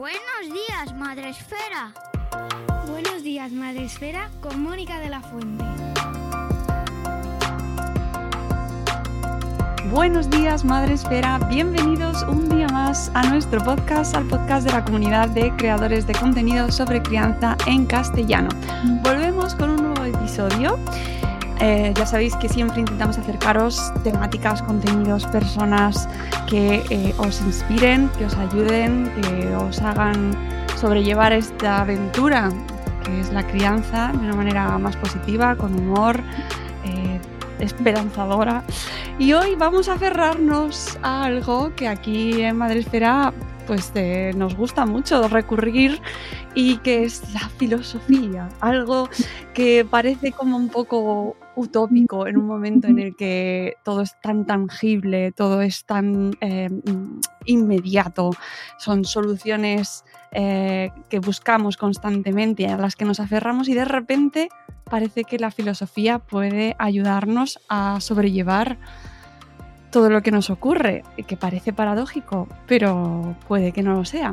[0.00, 1.92] Buenos días, Madre Esfera.
[2.90, 5.62] Buenos días, Madre Esfera, con Mónica de la Fuente.
[9.90, 11.38] Buenos días, Madre Esfera.
[11.50, 16.14] Bienvenidos un día más a nuestro podcast, al podcast de la comunidad de creadores de
[16.14, 18.48] contenido sobre crianza en castellano.
[19.02, 20.78] Volvemos con un nuevo episodio.
[21.60, 26.08] Eh, ya sabéis que siempre intentamos acercaros temáticas, contenidos, personas
[26.50, 30.34] que eh, os inspiren, que os ayuden, que os hagan
[30.76, 32.50] sobrellevar esta aventura
[33.04, 36.20] que es la crianza de una manera más positiva, con humor,
[36.84, 37.20] eh,
[37.60, 38.64] esperanzadora.
[39.18, 43.32] Y hoy vamos a cerrarnos a algo que aquí en Madresfera
[43.66, 43.92] pues
[44.34, 46.02] nos gusta mucho recurrir
[46.56, 49.08] y que es la filosofía, algo
[49.54, 54.46] que parece como un poco utópico en un momento en el que todo es tan
[54.46, 56.68] tangible, todo es tan eh,
[57.44, 58.30] inmediato,
[58.78, 64.48] son soluciones eh, que buscamos constantemente, a las que nos aferramos y de repente
[64.84, 68.78] parece que la filosofía puede ayudarnos a sobrellevar
[69.90, 74.30] todo lo que nos ocurre, que parece paradójico, pero puede que no lo sea.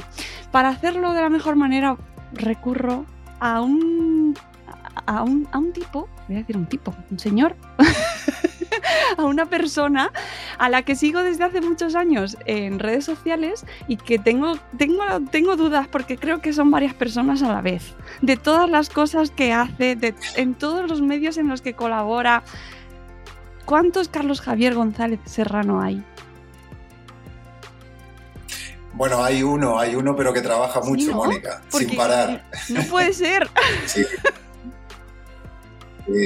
[0.52, 1.98] Para hacerlo de la mejor manera
[2.34, 3.06] recurro
[3.40, 4.36] a un,
[5.06, 7.56] a un, a un tipo, voy a decir un tipo, un señor,
[9.18, 10.12] a una persona
[10.58, 15.04] a la que sigo desde hace muchos años en redes sociales y que tengo, tengo,
[15.32, 17.96] tengo dudas porque creo que son varias personas a la vez.
[18.22, 22.44] De todas las cosas que hace, de, en todos los medios en los que colabora,
[23.68, 26.02] ¿Cuántos Carlos Javier González Serrano hay?
[28.94, 32.46] Bueno, hay uno, hay uno, pero que trabaja mucho, Mónica, sin parar.
[32.70, 33.50] No puede ser.
[33.86, 34.06] sí.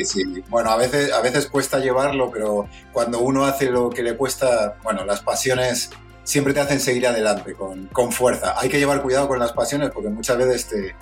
[0.06, 4.16] Sí, Bueno, a veces, a veces cuesta llevarlo, pero cuando uno hace lo que le
[4.16, 5.90] cuesta, bueno, las pasiones
[6.24, 8.54] siempre te hacen seguir adelante con, con fuerza.
[8.58, 10.96] Hay que llevar cuidado con las pasiones porque muchas veces te,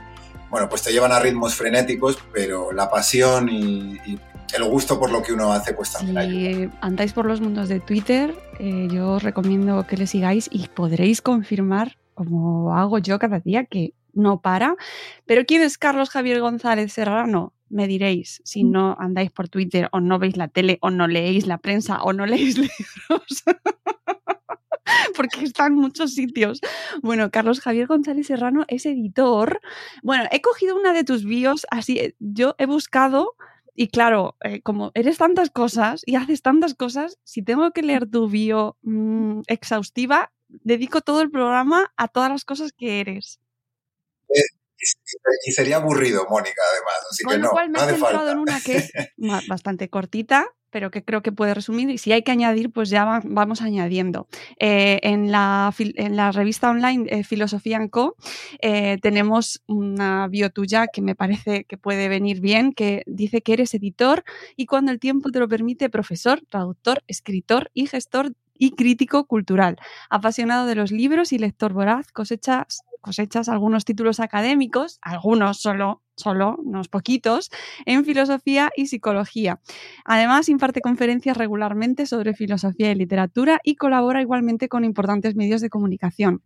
[0.49, 3.99] bueno, pues te llevan a ritmos frenéticos, pero la pasión y,
[4.55, 7.79] el gusto por lo que uno hace, pues también si andáis por los mundos de
[7.79, 13.39] Twitter, eh, yo os recomiendo que le sigáis y podréis confirmar, como hago yo cada
[13.39, 14.75] día, que no para.
[15.27, 17.53] Pero ¿quién es Carlos Javier González Serrano?
[17.69, 21.47] Me diréis, si no andáis por Twitter o no veis la tele o no leéis
[21.47, 23.43] la prensa o no leéis libros.
[25.15, 26.61] porque está en muchos sitios.
[27.01, 29.61] Bueno, Carlos Javier González Serrano es editor.
[30.03, 33.35] Bueno, he cogido una de tus bios, así, eh, yo he buscado
[33.75, 38.09] y claro, eh, como eres tantas cosas y haces tantas cosas, si tengo que leer
[38.09, 43.39] tu bio mm, exhaustiva, dedico todo el programa a todas las cosas que eres.
[44.35, 44.41] Eh,
[45.45, 47.07] y sería aburrido, Mónica, además.
[47.11, 48.91] Así que no, cual me he centrado en una que es
[49.47, 51.89] bastante cortita, pero que creo que puede resumir.
[51.89, 54.27] Y si hay que añadir, pues ya vamos añadiendo.
[54.59, 58.15] Eh, en, la, en, la, revista online eh, Filosofía Co.
[58.61, 63.53] Eh, tenemos una bio tuya que me parece que puede venir bien, que dice que
[63.53, 64.23] eres editor
[64.55, 69.77] y cuando el tiempo te lo permite, profesor, traductor, escritor y gestor y crítico cultural.
[70.09, 76.57] Apasionado de los libros y lector voraz, cosechas cosechas algunos títulos académicos, algunos solo, solo,
[76.59, 77.49] unos poquitos,
[77.85, 79.59] en filosofía y psicología.
[80.05, 85.69] Además, imparte conferencias regularmente sobre filosofía y literatura y colabora igualmente con importantes medios de
[85.69, 86.43] comunicación.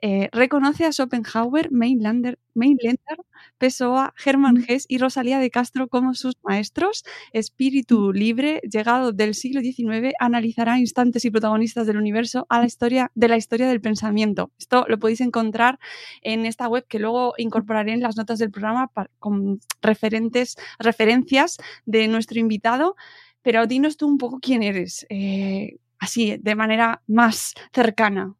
[0.00, 3.18] Eh, reconoce a Schopenhauer, Mainlander, Mainlander,
[3.58, 7.04] Pessoa, Hermann Hesse y Rosalía de Castro como sus maestros.
[7.32, 13.10] Espíritu libre, llegado del siglo XIX, analizará instantes y protagonistas del universo a la historia
[13.14, 14.52] de la historia del pensamiento.
[14.58, 15.80] Esto lo podéis encontrar
[16.22, 21.56] en esta web que luego incorporaré en las notas del programa con referentes, referencias
[21.86, 22.94] de nuestro invitado.
[23.42, 28.34] Pero dinos tú un poco quién eres, eh, así, de manera más cercana.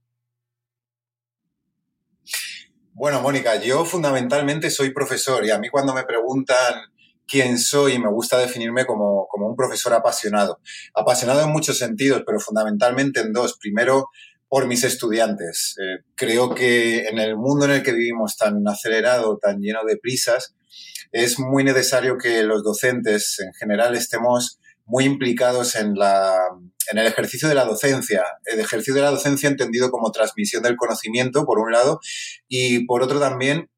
[2.99, 6.75] Bueno, Mónica, yo fundamentalmente soy profesor y a mí cuando me preguntan
[7.29, 10.59] quién soy, me gusta definirme como, un profesor apasionado.
[10.95, 13.57] Apasionado en muchos sentidos, pero fundamentalmente en dos.
[13.57, 14.09] Primero,
[14.49, 15.77] por mis estudiantes.
[15.79, 19.97] Eh, creo que en el mundo en el que vivimos tan acelerado, tan lleno de
[19.97, 20.57] prisas,
[21.13, 26.37] es muy necesario que los docentes en general estemos muy implicados en, la,
[26.91, 28.25] en el ejercicio de la docencia.
[28.45, 32.01] El ejercicio de la docencia entendido como transmisión del conocimiento, por un lado,
[32.49, 33.71] y por otro también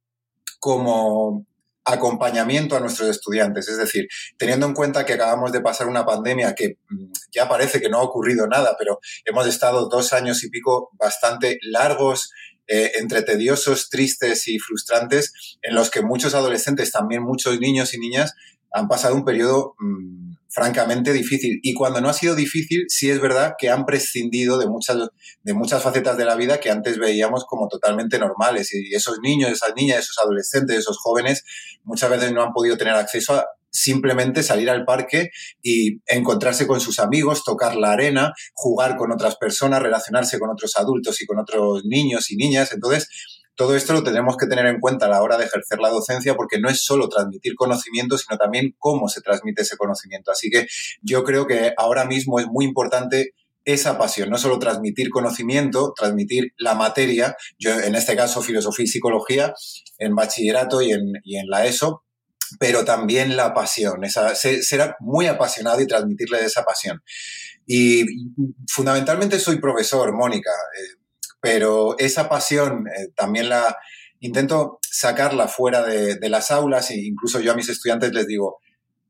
[0.59, 1.47] como
[1.85, 3.69] acompañamiento a nuestros estudiantes.
[3.69, 7.81] Es decir, teniendo en cuenta que acabamos de pasar una pandemia que mm, ya parece
[7.81, 12.31] que no ha ocurrido nada, pero hemos estado dos años y pico bastante largos,
[12.67, 17.99] eh, entre tediosos, tristes y frustrantes, en los que muchos adolescentes, también muchos niños y
[17.99, 18.35] niñas,
[18.73, 21.61] han pasado un periodo mm, francamente difícil.
[21.63, 24.99] Y cuando no ha sido difícil, sí es verdad que han prescindido de muchas,
[25.43, 28.75] de muchas facetas de la vida que antes veíamos como totalmente normales.
[28.75, 31.45] Y esos niños, esas niñas, esos adolescentes, esos jóvenes,
[31.85, 35.31] muchas veces no han podido tener acceso a simplemente salir al parque
[35.63, 40.77] y encontrarse con sus amigos, tocar la arena, jugar con otras personas, relacionarse con otros
[40.77, 42.73] adultos y con otros niños y niñas.
[42.73, 43.09] Entonces,
[43.61, 46.35] todo esto lo tenemos que tener en cuenta a la hora de ejercer la docencia
[46.35, 50.31] porque no es solo transmitir conocimiento, sino también cómo se transmite ese conocimiento.
[50.31, 50.67] Así que
[51.03, 53.35] yo creo que ahora mismo es muy importante
[53.67, 58.89] esa pasión, no solo transmitir conocimiento, transmitir la materia, yo en este caso filosofía y
[58.89, 59.53] psicología,
[59.99, 61.13] en bachillerato y en,
[61.47, 62.03] la ESO,
[62.59, 67.03] pero también la pasión, ser muy apasionado y transmitirle esa pasión.
[67.67, 68.07] Y
[68.67, 70.51] fundamentalmente soy profesor, Mónica.
[70.51, 71.00] Eh,
[71.41, 73.77] pero esa pasión eh, también la
[74.21, 78.59] intento sacarla fuera de, las aulas e incluso yo a mis estudiantes les digo,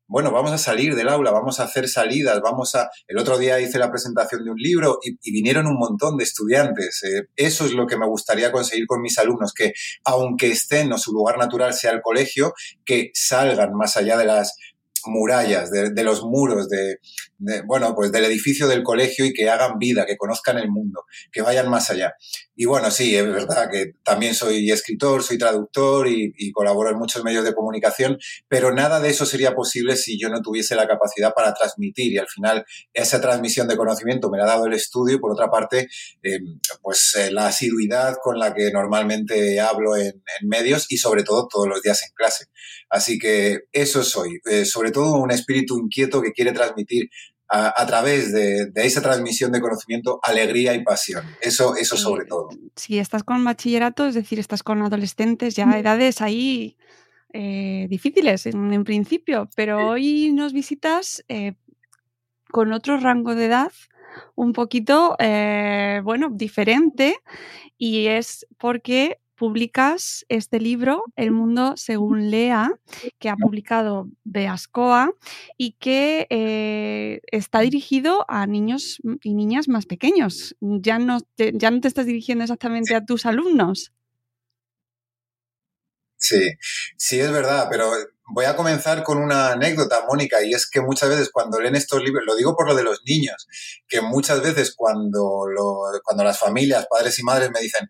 [0.06, 2.91] bueno, vamos a salir del aula, vamos a hacer salidas, vamos a...
[3.06, 7.05] El otro día hice la presentación de un libro y, vinieron un montón de estudiantes.
[7.05, 9.73] Eh, eso es lo que me gustaría conseguir con mis alumnos, que
[10.05, 12.55] aunque estén o su lugar natural sea el colegio,
[12.85, 14.56] que salgan más allá de las
[15.06, 16.99] murallas, de, los muros, de,
[17.67, 21.43] bueno, pues del edificio del colegio y que hagan vida, que conozcan el mundo, que
[21.43, 22.14] vayan más allá.
[22.56, 27.25] Y bueno, sí, es verdad que también soy escritor, soy traductor y, colaboro en muchos
[27.25, 28.19] medios de comunicación,
[28.49, 32.19] pero nada de eso sería posible si yo no tuviese la capacidad para transmitir y
[32.19, 35.50] al final esa transmisión de conocimiento me la ha dado el estudio y por otra
[35.50, 35.88] parte,
[36.23, 41.49] em, pues eh, la asiduidad con la que normalmente hablo en, medios y sobre todo
[41.49, 42.47] todos los días en clase.
[42.91, 47.09] Así que eso soy, eh, sobre todo un espíritu inquieto que quiere transmitir
[47.53, 51.25] a, través de, esa transmisión de conocimiento alegría y pasión.
[51.41, 52.51] Eso, eso sobre todo.
[52.77, 56.77] Si estás con bachillerato, es decir, estás con adolescentes, ya edades ahí
[57.33, 61.55] eh, difíciles en, principio, pero hoy nos visitas eh,
[62.51, 63.73] con otro rango de edad
[64.35, 67.17] un poquito, eh, bueno, diferente
[67.79, 72.73] y es porque publicas este libro, El mundo según Lea,
[73.19, 75.15] que ha publicado Beascoa
[75.57, 80.57] y que eh, está dirigido a niños y niñas más pequeños.
[80.61, 83.95] Ya no, te, ya no te estás dirigiendo exactamente a tus alumnos.
[86.19, 86.53] Sí,
[86.99, 87.91] sí es verdad, pero
[88.27, 92.03] voy a comenzar con una anécdota, Mónica, y es que muchas veces cuando leen estos
[92.03, 93.49] libros, lo digo por lo de los niños,
[93.89, 95.47] que muchas veces cuando,
[96.05, 97.89] cuando las familias, padres y madres me dicen,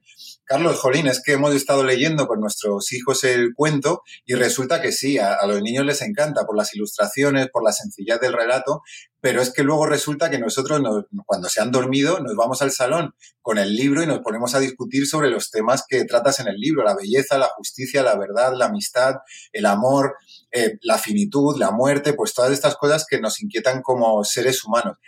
[0.51, 4.91] Carlos, Jolín, es que hemos estado leyendo con nuestros hijos el cuento y resulta que
[4.91, 8.83] sí, a, los niños les encanta por las ilustraciones, por la sencillez del relato,
[9.21, 10.83] pero es que luego resulta que nosotros,
[11.25, 14.59] cuando se han dormido, nos vamos al salón con el libro y nos ponemos a
[14.59, 18.53] discutir sobre los temas que tratas en el libro, la belleza, la justicia, la verdad,
[18.57, 19.15] la amistad,
[19.53, 20.17] el amor,
[20.53, 24.99] eh, la finitud, la muerte, pues todas estas cosas que nos inquietan como seres humanos.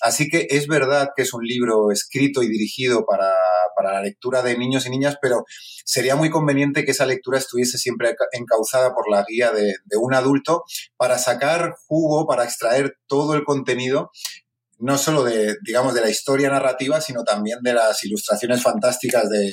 [0.00, 3.32] Así que es verdad que es un libro escrito y dirigido para,
[3.82, 5.44] la lectura de niños y niñas, pero
[5.84, 10.62] sería muy conveniente que esa lectura estuviese siempre encauzada por la guía de, un adulto
[10.96, 14.12] para sacar jugo, para extraer todo el contenido
[14.78, 19.52] no solo de, digamos, de la historia narrativa, sino también de las ilustraciones fantásticas de,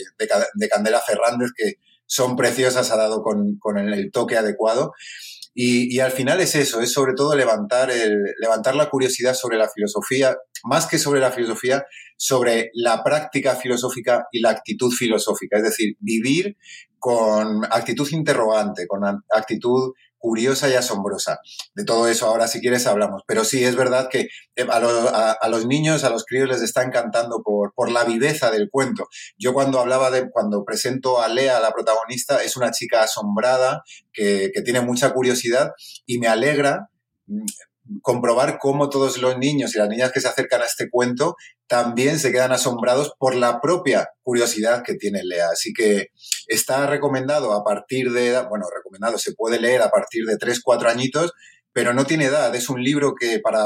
[0.68, 1.76] Candela Fernández, que
[2.08, 4.94] son preciosas, ha dado con, con el, toque adecuado.
[5.54, 9.68] Y, al final es eso, es sobre todo levantar, el, levantar la curiosidad sobre la
[9.68, 11.86] filosofía, más que sobre la filosofía,
[12.18, 16.56] sobre la práctica filosófica y la actitud filosófica, es decir, vivir
[17.00, 19.02] con actitud interrogante, con
[19.34, 21.40] actitud curiosa y asombrosa.
[21.74, 23.24] De todo eso ahora si quieres hablamos.
[23.26, 27.42] Pero sí, es verdad que eh, a, los niños, a los críos les está encantando
[27.44, 29.08] por, la viveza del cuento.
[29.38, 33.82] Yo cuando hablaba de, cuando presento a Lea, la protagonista, es una chica asombrada,
[34.14, 35.72] que, que tiene mucha curiosidad
[36.06, 36.90] y me alegra
[37.26, 37.46] mm,
[38.02, 41.36] comprobar cómo todos los niños y las niñas que se acercan a este cuento
[41.68, 45.50] también se quedan asombrados por la propia curiosidad que tiene Lea.
[45.52, 46.08] Así que
[46.48, 50.90] está recomendado a partir de, bueno, recomendado, se puede leer a partir de 3, 4
[50.90, 51.34] añitos,
[51.74, 52.54] pero no tiene edad.
[52.56, 53.64] Es un libro que para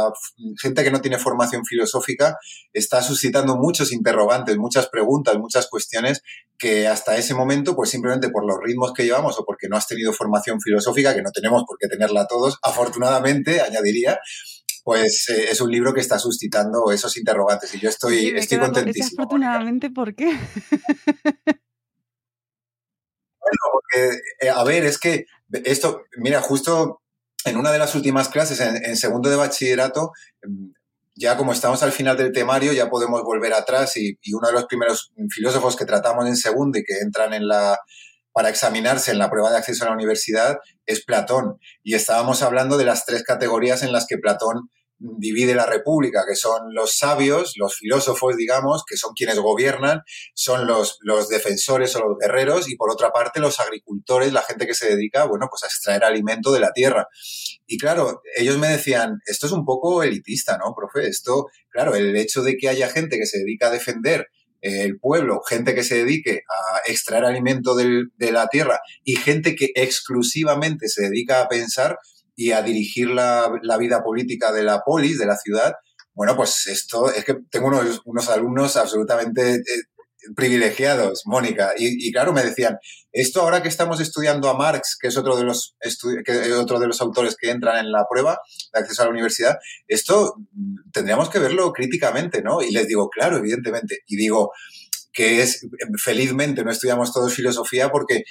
[0.62, 2.38] gente que no tiene formación filosófica
[2.74, 6.22] está suscitando muchos interrogantes, muchas preguntas, muchas cuestiones
[6.58, 9.88] que hasta ese momento, pues simplemente por los ritmos que llevamos o porque no has
[9.88, 14.20] tenido formación filosófica, que no tenemos por qué tenerla todos, afortunadamente, añadiría,
[14.84, 19.24] pues eh, es un libro que está suscitando esos interrogantes y yo estoy, estoy contentísimo.
[19.24, 20.38] Afortunadamente, ¿por qué?
[23.46, 25.26] Bueno, porque, eh, a ver, es que
[25.66, 27.03] esto, mira, justo
[27.46, 30.12] en una de las últimas clases, en, segundo de bachillerato,
[30.44, 30.72] mm,
[31.16, 34.66] ya como estamos al final del temario, ya podemos volver atrás y, uno de los
[34.66, 37.78] primeros filósofos que tratamos en segundo y que entran en la
[38.34, 40.58] para examinarse en la prueba de acceso a la universidad
[40.88, 41.60] es Platón.
[41.84, 44.72] Y estábamos hablando de las tres categorías en las que Platón
[45.04, 50.02] divide la República, que son los sabios, los filósofos, digamos, que son quienes gobiernan,
[50.34, 54.66] son los, los defensores o los guerreros, y por otra parte los agricultores, la gente
[54.66, 57.08] que se dedica, bueno, pues a extraer alimento de la tierra.
[57.68, 61.08] Y claro, ellos me decían, esto es un poco elitista, ¿no, profe?
[61.08, 64.28] Esto, claro, el hecho de que haya gente que se dedica a defender
[64.62, 69.56] eh, el pueblo, gente que se dedique a extraer alimento de la tierra y gente
[69.56, 71.98] que exclusivamente se dedica a pensar,
[72.36, 75.74] y a dirigir la, vida política de la polis, de la ciudad,
[76.14, 79.62] bueno, pues esto es que tengo unos, alumnos absolutamente eh,
[80.36, 81.74] privilegiados, Mónica.
[81.76, 82.78] Y, claro, me decían,
[83.12, 85.76] esto ahora que estamos estudiando a Marx, que es otro de los
[86.24, 88.40] que otro de los autores que entran en la prueba
[88.74, 90.36] de acceso a la universidad, esto
[90.92, 92.62] tendríamos que verlo críticamente, ¿no?
[92.62, 94.00] Y les digo, claro, evidentemente.
[94.08, 94.52] Y digo
[95.14, 95.68] que es
[96.04, 98.24] felizmente no estudiamos todos filosofía porque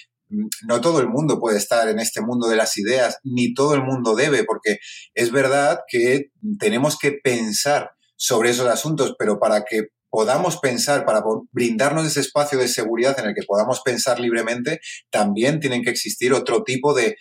[0.67, 3.83] no todo el mundo puede estar en este mundo de las ideas, ni todo el
[3.83, 4.79] mundo debe, porque
[5.15, 11.23] es verdad que tenemos que pensar sobre esos asuntos, pero para que podamos pensar, para
[11.53, 16.33] brindarnos ese espacio de seguridad en el que podamos pensar libremente, también tienen que existir
[16.35, 17.17] otro tipo de,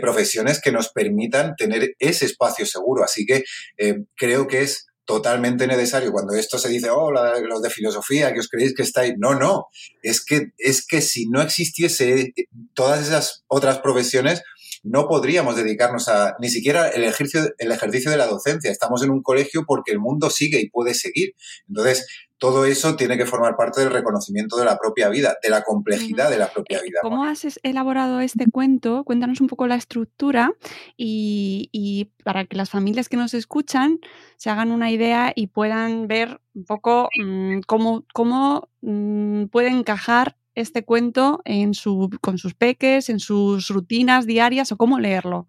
[0.00, 3.04] profesiones que nos permitan tener ese espacio seguro.
[3.04, 3.44] Así que
[3.78, 6.12] eh, creo que es totalmente necesario.
[6.12, 9.14] Cuando esto se dice, oh, los de filosofía, que os creéis que estáis.
[9.18, 9.66] No, no.
[10.02, 12.32] Es que, es que si no existiese
[12.74, 14.42] todas esas otras profesiones,
[14.82, 18.70] no podríamos dedicarnos a ni siquiera el ejercicio, el ejercicio de la docencia.
[18.70, 21.34] Estamos en un colegio porque el mundo sigue y puede seguir.
[21.68, 22.06] Entonces,
[22.42, 26.28] todo eso tiene que formar parte del reconocimiento de la propia vida, de la complejidad
[26.28, 26.98] de la propia vida.
[27.00, 29.04] ¿Cómo has elaborado este cuento?
[29.04, 30.52] Cuéntanos un poco la estructura
[30.96, 34.00] y, para que las familias que nos escuchan
[34.38, 40.36] se hagan una idea y puedan ver un poco mm, cómo, cómo mm, puede encajar
[40.56, 45.46] este cuento en su, con sus peques, en sus rutinas diarias o cómo leerlo.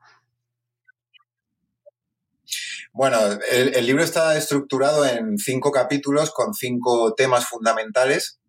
[2.95, 3.17] Bueno,
[3.50, 8.39] el, libro está estructurado en cinco capítulos con cinco temas fundamentales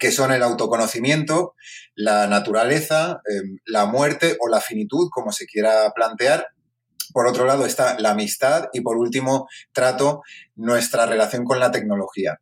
[0.00, 1.54] que son el autoconocimiento,
[1.94, 6.48] la naturaleza, em, la muerte o la finitud, como se quiera plantear.
[7.12, 10.22] Por otro lado está la amistad y por último trato
[10.56, 12.40] nuestra relación con la tecnología.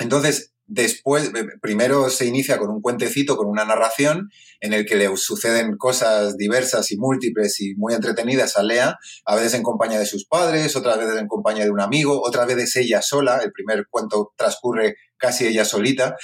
[0.00, 4.96] Entonces, Después, eh, primero se inicia con un cuentecito, con una narración, en el que
[4.96, 9.98] le suceden cosas diversas y múltiples y muy entretenidas a Lea, a veces en compañía
[9.98, 13.50] de sus padres, otras veces en compañía de un amigo, otras veces ella sola, el
[13.50, 16.16] primer cuento transcurre casi ella solita,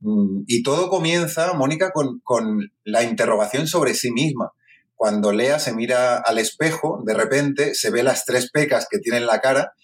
[0.00, 4.50] mm, y todo comienza, Mónica, con, la interrogación sobre sí misma.
[4.96, 9.18] Cuando Lea se mira al espejo, de repente se ve las tres pecas que tiene
[9.18, 9.74] en la cara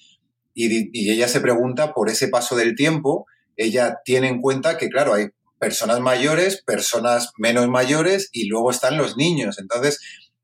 [0.54, 3.26] y, y ella se pregunta por ese paso del tiempo
[3.58, 5.26] ella tiene en cuenta que, claro, hay
[5.58, 9.58] personas mayores, personas menos mayores y luego están los niños.
[9.58, 10.00] Entonces,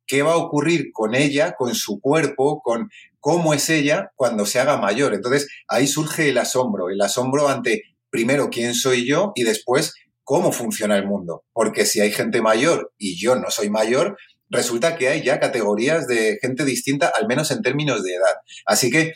[0.06, 2.90] ¿qué va a ocurrir con ella, con su cuerpo, con
[3.20, 5.14] cómo es ella cuando se haga mayor?
[5.14, 9.94] Entonces, ahí surge el asombro, el asombro ante, primero, quién soy yo y después,
[10.24, 11.44] cómo funciona el mundo.
[11.52, 14.16] Porque si hay gente mayor y yo no soy mayor,
[14.50, 18.34] resulta que hay ya categorías de gente distinta, al menos en términos de edad.
[18.66, 19.12] Así que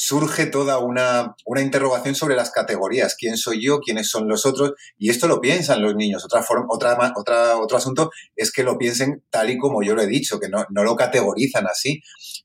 [0.00, 5.10] surge toda una, interrogación sobre las categorías, quién soy yo, quiénes son los otros, y
[5.10, 6.24] esto lo piensan los niños.
[6.24, 10.00] Otra forma, otra, otra, otro asunto es que lo piensen tal y como yo lo
[10.00, 12.00] he dicho, que no, no lo categorizan así,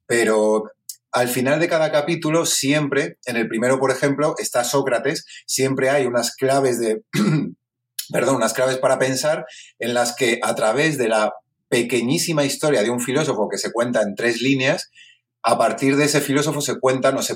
[0.05, 0.65] pero
[1.13, 6.05] al final de cada capítulo, siempre, en el primero, por ejemplo, está Sócrates, siempre hay
[6.05, 7.03] unas claves de,
[8.11, 9.45] perdón, unas claves para pensar
[9.79, 11.31] en las que a través de la
[11.69, 14.91] pequeñísima historia de un filósofo que se cuenta en tres líneas,
[15.47, 17.35] a partir de ese filósofo se cuentan o se,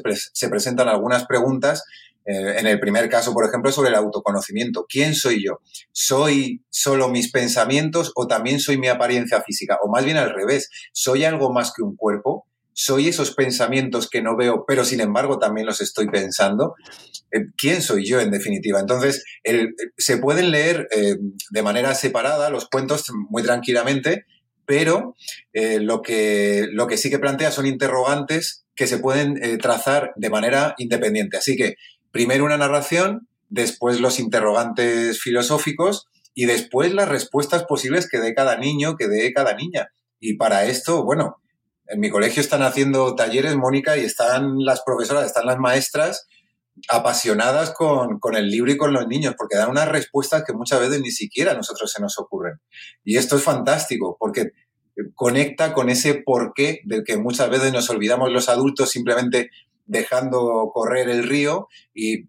[0.49, 1.83] presentan algunas preguntas.
[2.25, 4.87] Eh, en el primer caso, por ejemplo, sobre el autoconocimiento.
[4.89, 5.59] ¿Quién soy yo?
[5.91, 9.77] ¿Soy solo mis pensamientos o también soy mi apariencia física?
[9.83, 12.47] O más bien al revés, ¿soy algo más que un cuerpo?
[12.73, 16.73] ¿Soy esos pensamientos que no veo, pero sin embargo también los estoy pensando?
[17.31, 18.79] Eh, ¿Quién soy yo en definitiva?
[18.79, 19.23] Entonces,
[19.97, 21.17] se pueden leer eh,
[21.51, 24.25] de manera separada los cuentos muy tranquilamente
[24.69, 25.15] pero
[25.51, 30.11] eh, lo, que, lo que sí que plantea son interrogantes que se pueden eh, trazar
[30.15, 31.37] de manera independiente.
[31.37, 31.77] Así que
[32.11, 38.59] primero una narración, después los interrogantes filosóficos y después las respuestas posibles que dé cada
[38.59, 39.87] niño, que dé cada niña.
[40.19, 41.37] Y para esto, bueno,
[41.87, 46.27] en mi colegio están haciendo talleres, Mónica, y están las profesoras, están las maestras
[46.87, 50.79] apasionadas con, con, el libro y con los niños, porque dan unas respuestas que muchas
[50.79, 52.59] veces ni siquiera a nosotros se nos ocurren.
[53.03, 54.51] Y esto es fantástico, porque
[55.15, 59.49] conecta con ese porqué del que muchas veces nos olvidamos los adultos simplemente
[59.89, 62.27] dejando correr el río y,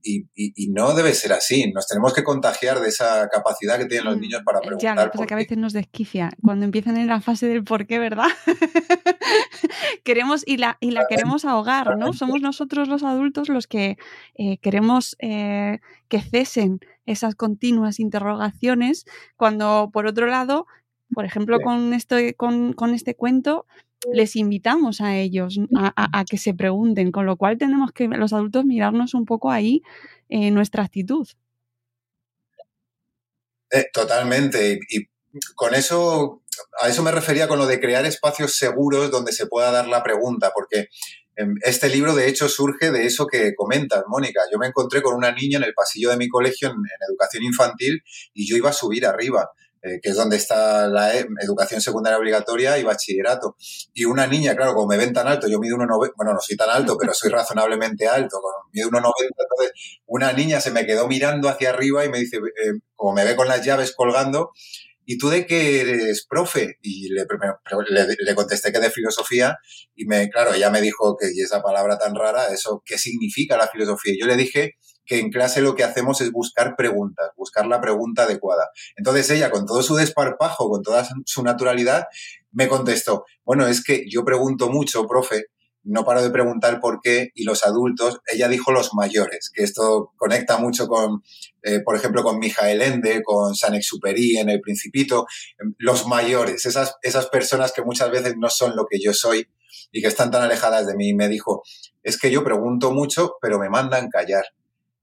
[0.70, 1.70] no debe ser así.
[1.72, 4.82] Nos tenemos que contagiar de esa capacidad que tienen los mm, niños para preguntar.
[4.82, 7.62] Ya, lo que pasa que a veces nos desquicia cuando empiezan en la fase del
[7.62, 8.28] por qué, ¿verdad?
[10.04, 12.12] queremos y la, y la queremos ahogar, ¿no?
[12.14, 13.98] Somos nosotros los adultos los que
[14.34, 19.04] eh, queremos eh, que cesen esas continuas interrogaciones
[19.36, 20.66] cuando por otro lado
[21.12, 23.66] por ejemplo, con, este, con, con, este cuento,
[24.12, 28.64] les invitamos a ellos a, que se pregunten, con lo cual tenemos que los adultos
[28.64, 29.82] mirarnos un poco ahí
[30.28, 31.28] en nuestra actitud.
[33.70, 34.80] Eh, totalmente.
[34.88, 35.08] Y,
[35.54, 36.42] con eso,
[36.80, 40.02] a eso me refería con lo de crear espacios seguros donde se pueda dar la
[40.02, 40.88] pregunta, porque
[41.36, 44.40] em, este libro de hecho surge de eso que comentas, Mónica.
[44.50, 46.78] Yo me encontré con una niña en el pasillo de mi colegio en
[47.08, 48.02] educación infantil
[48.34, 49.50] y yo iba a subir arriba
[49.82, 53.56] eh, que es donde está la e, educación secundaria obligatoria y bachillerato.
[53.94, 56.56] Y una niña, claro, como me ven tan alto, yo mido 1,90, bueno, no soy
[56.56, 58.40] tan alto, pero soy razonablemente alto,
[58.72, 59.72] mido 1,90, entonces
[60.06, 63.36] una niña se me quedó mirando hacia arriba y me dice, eh, como me ve
[63.36, 64.50] con las llaves colgando,
[65.06, 66.76] ¿y tú de qué eres profe?
[66.82, 67.26] Y le,
[68.18, 69.56] le, contesté que de filosofía
[69.96, 73.56] y me, claro, ella me dijo que, y esa palabra tan rara, eso, ¿qué significa
[73.56, 74.14] la filosofía?
[74.20, 74.74] Yo le dije
[75.10, 78.70] que en clase lo que hacemos es buscar preguntas, buscar la pregunta adecuada.
[78.94, 82.04] Entonces ella, con todo su desparpajo, con toda su naturalidad,
[82.52, 85.46] me contestó, bueno, es que yo pregunto mucho, profe,
[85.82, 90.12] no paro de preguntar por qué, y los adultos, ella dijo los mayores, que esto
[90.16, 91.24] conecta mucho con,
[91.64, 95.26] eh, por ejemplo, con Mijael Ende, con Saint-Exupéry en El Principito,
[95.78, 99.48] los mayores, esas, esas personas que muchas veces no son lo que yo soy
[99.90, 101.14] y que están tan alejadas de mí.
[101.14, 101.64] Me dijo,
[102.04, 104.44] es que yo pregunto mucho, pero me mandan callar.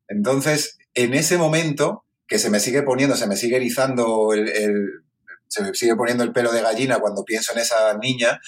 [0.08, 4.48] Entonces, en ese momento, que se me sigue poniendo, se me sigue erizando el,
[5.48, 8.40] se me sigue poniendo el pelo de gallina cuando pienso en esa niña,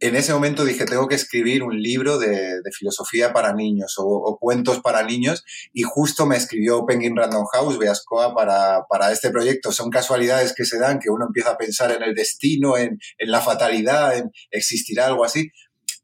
[0.00, 4.80] en ese momento dije, tengo que escribir un libro de, filosofía para niños o, cuentos
[4.80, 5.44] para niños
[5.74, 9.72] y justo me escribió Penguin Random House, Beascoa, para, para este proyecto.
[9.72, 13.30] Son casualidades que se dan, que uno empieza a pensar en el destino, en, en
[13.30, 15.50] la fatalidad, en existirá algo así,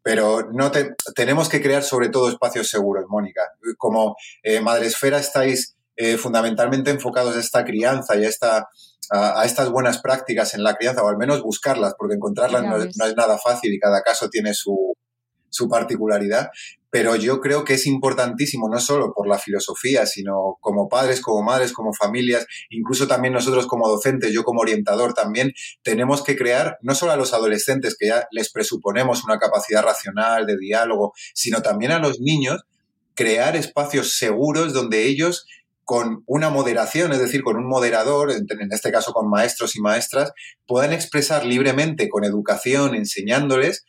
[0.06, 0.70] pero no
[1.16, 3.40] tenemos que crear sobre todo espacios seguros, Mónica.
[3.76, 8.68] Como eh, Madresfera estáis eh, fundamentalmente enfocados a esta crianza y a, esta,
[9.10, 13.16] a, estas buenas prácticas en la crianza, o al menos buscarlas, porque encontrarlas no, es
[13.16, 14.94] nada fácil y cada caso tiene su,
[15.50, 16.50] su particularidad,
[16.96, 21.42] pero yo creo que es importantísimo, no solo por la filosofía, sino como padres, como
[21.42, 26.78] madres, como familias, incluso también nosotros como docentes, yo como orientador también, tenemos que crear,
[26.80, 31.60] no solo a los adolescentes, que ya les presuponemos una capacidad racional de diálogo, sino
[31.60, 32.62] también a los niños,
[33.12, 35.44] crear espacios seguros donde ellos
[35.84, 40.32] con una moderación, es decir, con un moderador, en este caso con maestros y maestras,
[40.66, 43.84] puedan expresar libremente, con educación, enseñándoles,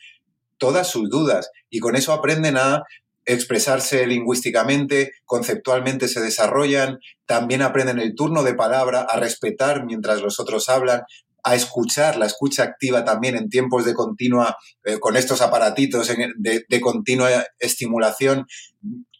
[0.58, 2.84] todas sus dudas y con eso aprenden a
[3.26, 10.39] expresarse lingüísticamente, conceptualmente se desarrollan, también aprenden el turno de palabra, a respetar mientras los
[10.39, 11.02] otros hablan,
[11.43, 16.65] a escuchar, la escucha activa también en tiempos de continua, eh, con estos aparatitos de,
[16.67, 18.48] de, continua estimulación,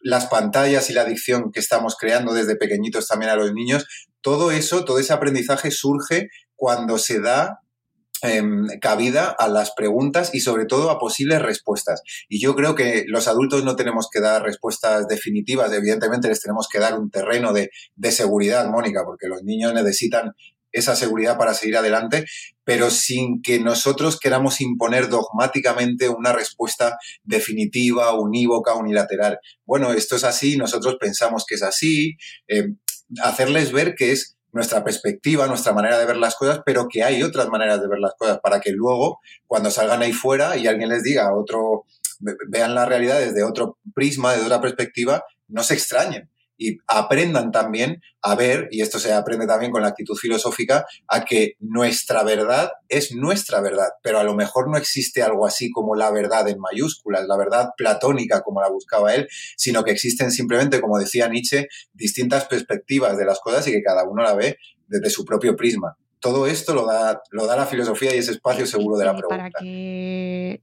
[0.02, 3.86] las pantallas y la adicción que estamos creando desde pequeñitos también a los niños,
[4.22, 7.62] todo eso, todo ese aprendizaje surge cuando se da
[8.24, 12.02] Em, cabida a las preguntas y sobre todo a posibles respuestas.
[12.28, 16.68] Y yo creo que los adultos no tenemos que dar respuestas definitivas, evidentemente les tenemos
[16.68, 17.70] que dar un terreno de,
[18.12, 20.34] seguridad, Mónica, porque los niños necesitan
[20.72, 22.26] esa seguridad para seguir adelante,
[22.64, 29.40] pero sin que nosotros queramos imponer dogmáticamente una respuesta definitiva, unívoca, unilateral.
[29.64, 32.78] Bueno, esto es así, nosotros pensamos que es así, em,
[33.22, 37.24] hacerles ver que es nuestra perspectiva, nuestra manera de ver las cosas, pero que hay
[37.24, 40.90] otras maneras de ver las cosas para que luego, cuando salgan ahí fuera y alguien
[40.90, 41.86] les diga otro,
[42.50, 48.02] vean la realidad desde otro prisma, desde otra perspectiva, no se extrañen y aprendan también
[48.22, 52.72] a ver, y esto se aprende también con la actitud filosófica, a que nuestra verdad
[52.90, 56.60] es nuestra verdad, pero a lo mejor no existe algo así como la verdad en
[56.60, 61.68] mayúsculas, la verdad platónica como la buscaba él, sino que existen simplemente, como decía Nietzsche,
[61.94, 65.98] distintas perspectivas de las cosas y que cada uno la ve desde su propio prisma
[66.20, 69.38] todo esto lo da, lo da la filosofía y ese espacio seguro de la pregunta.
[69.38, 70.62] Para que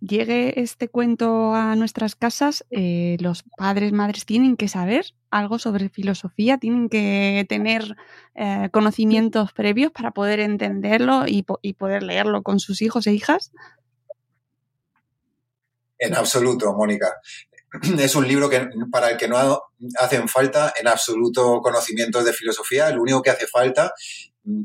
[0.00, 5.88] llegue este cuento a nuestras casas, eh, los padres, madres tienen que saber algo sobre
[5.88, 7.96] filosofía, tienen que tener
[8.34, 13.52] eh, conocimientos previos para poder entenderlo y, y poder leerlo con sus hijos e hijas.
[15.98, 17.16] En absoluto, Mónica
[17.98, 19.62] es un libro que, para el que no
[19.98, 22.90] hacen falta en absoluto conocimientos de filosofía.
[22.90, 23.92] Lo único que hace falta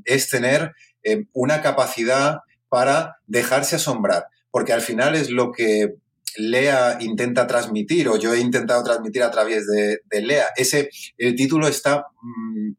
[0.05, 5.95] es tener eh, una capacidad para dejarse asombrar, porque al final es lo que
[6.37, 10.47] Lea intenta transmitir o yo he intentado transmitir a través de, Lea.
[10.55, 12.07] Ese, el título está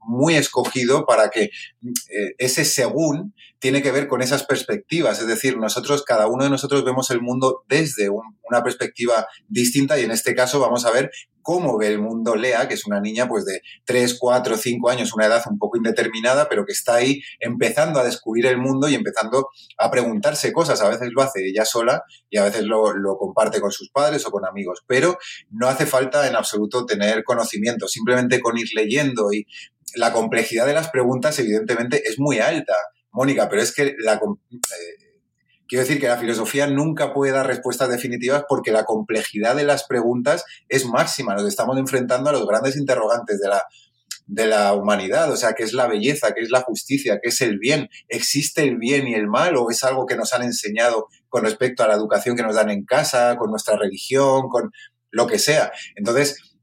[0.00, 5.20] muy escogido para que eh, ese según tiene que ver con esas perspectivas.
[5.20, 10.02] Es decir, nosotros, cada uno de nosotros vemos el mundo desde una perspectiva distinta y
[10.02, 11.10] en este caso vamos a ver
[11.44, 15.12] cómo ve el mundo Lea, que es una niña pues de 3, 4, 5 años,
[15.14, 18.94] una edad un poco indeterminada, pero que está ahí empezando a descubrir el mundo y
[18.94, 20.80] empezando a preguntarse cosas.
[20.80, 24.26] A veces lo hace ella sola y a veces lo, lo comparte con sus padres
[24.26, 25.18] o con amigos, pero
[25.50, 29.32] no hace falta en absoluto tener conocimiento, simplemente con ir leyendo
[29.94, 32.74] la complejidad de las preguntas evidentemente es muy alta,
[33.12, 35.04] Mónica, pero es que la, eh,
[35.66, 39.84] Quiero decir que la filosofía nunca puede dar respuestas definitivas porque la complejidad de las
[39.84, 41.34] preguntas es máxima.
[41.34, 43.64] Nos estamos enfrentando a los grandes interrogantes de la,
[44.26, 47.40] de la humanidad, o sea, qué es la belleza, qué es la justicia, qué es
[47.40, 47.88] el bien.
[48.08, 51.82] ¿Existe el bien y el mal o es algo que nos han enseñado con respecto
[51.82, 54.70] a la educación que nos dan en casa, con nuestra religión, con
[55.10, 55.72] lo que sea?
[55.96, 56.53] Entonces,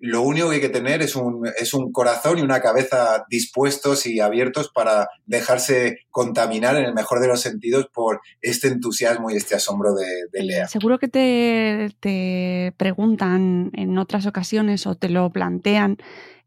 [0.00, 4.06] lo único que hay que tener es un, es un corazón y una cabeza dispuestos
[4.06, 9.36] y abiertos para dejarse contaminar en el mejor de los sentidos por este entusiasmo y
[9.36, 10.68] este asombro de, Lea.
[10.68, 15.98] Seguro que te, te, preguntan en otras ocasiones o te lo plantean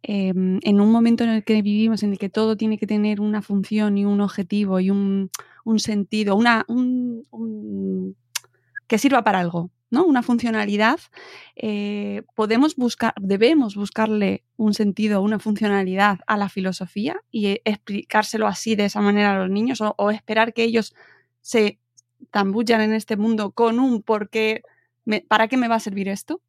[0.02, 3.22] em, en un momento en el que vivimos, en el que todo tiene que tener
[3.22, 5.30] una función y un objetivo y un,
[5.66, 8.16] un sentido, una, un,
[8.88, 9.70] que sirva para algo.
[9.92, 10.06] ¿No?
[10.06, 11.00] Una funcionalidad,
[11.56, 18.48] eh, podemos buscar, debemos buscarle un sentido, una funcionalidad a la filosofía y eh, explicárselo
[18.48, 20.96] así de esa manera a los niños o, esperar que ellos
[21.42, 21.80] se
[22.32, 24.62] tambullan en este mundo con un por qué,
[25.28, 26.42] ¿para qué me va a servir esto?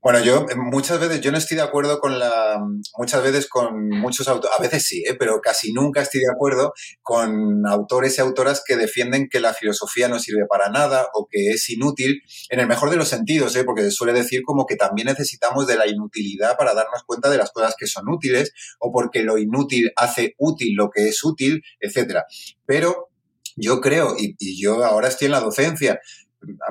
[0.00, 2.60] Bueno, yo eh, muchas veces, yo no estoy de acuerdo con la,
[2.96, 5.16] muchas veces con muchos autores, a veces sí, ¿eh?
[5.18, 10.08] pero casi nunca estoy de acuerdo con autores y autoras que defienden que la filosofía
[10.08, 13.64] no sirve para nada o que es inútil, en el mejor de los sentidos, ¿eh?
[13.64, 17.50] porque suele decir como que también necesitamos de la inutilidad para darnos cuenta de las
[17.50, 22.26] cosas que son útiles o porque lo inútil hace útil lo que es útil, etcétera.
[22.64, 23.08] Pero
[23.56, 25.98] yo creo, y, yo ahora estoy en la docencia,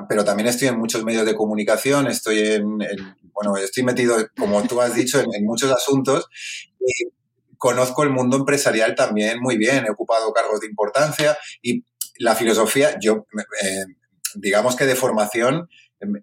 [0.08, 2.78] pero también estoy en muchos medios de comunicación, estoy en,
[3.32, 6.28] bueno, estoy metido, como tú has dicho, en, muchos asuntos
[6.80, 7.08] y
[7.58, 11.84] conozco el mundo empresarial también muy bien, he ocupado cargos de importancia y
[12.18, 13.26] la filosofía, yo,
[13.62, 13.84] eh,
[14.34, 15.68] digamos que de formación,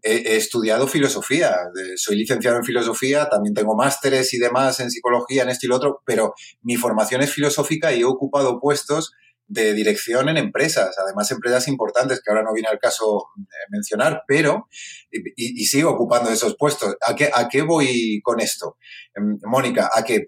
[0.01, 1.55] he, estudiado filosofía,
[1.95, 5.75] soy licenciado en filosofía, también tengo másteres y demás en psicología, en esto y lo
[5.75, 9.13] otro, pero mi formación es filosófica y he ocupado puestos
[9.53, 14.23] de dirección en empresas, además empresas importantes que ahora no viene al caso eh, mencionar,
[14.27, 14.67] pero
[15.11, 16.95] y, sigo ocupando esos puestos.
[17.07, 18.77] ¿A qué, ¿A qué voy con esto,
[19.15, 19.89] em, Mónica?
[19.93, 20.27] A que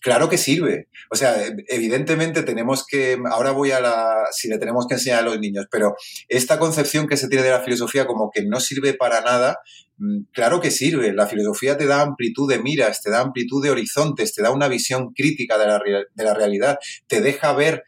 [0.00, 0.88] claro que sirve.
[1.10, 1.36] O sea,
[1.68, 5.66] evidentemente tenemos que, ahora voy a la, si le tenemos que enseñar a los niños,
[5.70, 5.94] pero
[6.28, 9.58] esta concepción que se tiene de la filosofía como que no sirve para nada,
[9.98, 11.12] mm, claro que sirve.
[11.12, 14.68] La filosofía te da amplitud de miras, te da amplitud de horizontes, te da una
[14.68, 15.80] visión crítica de la,
[16.14, 17.84] de la realidad, te deja ver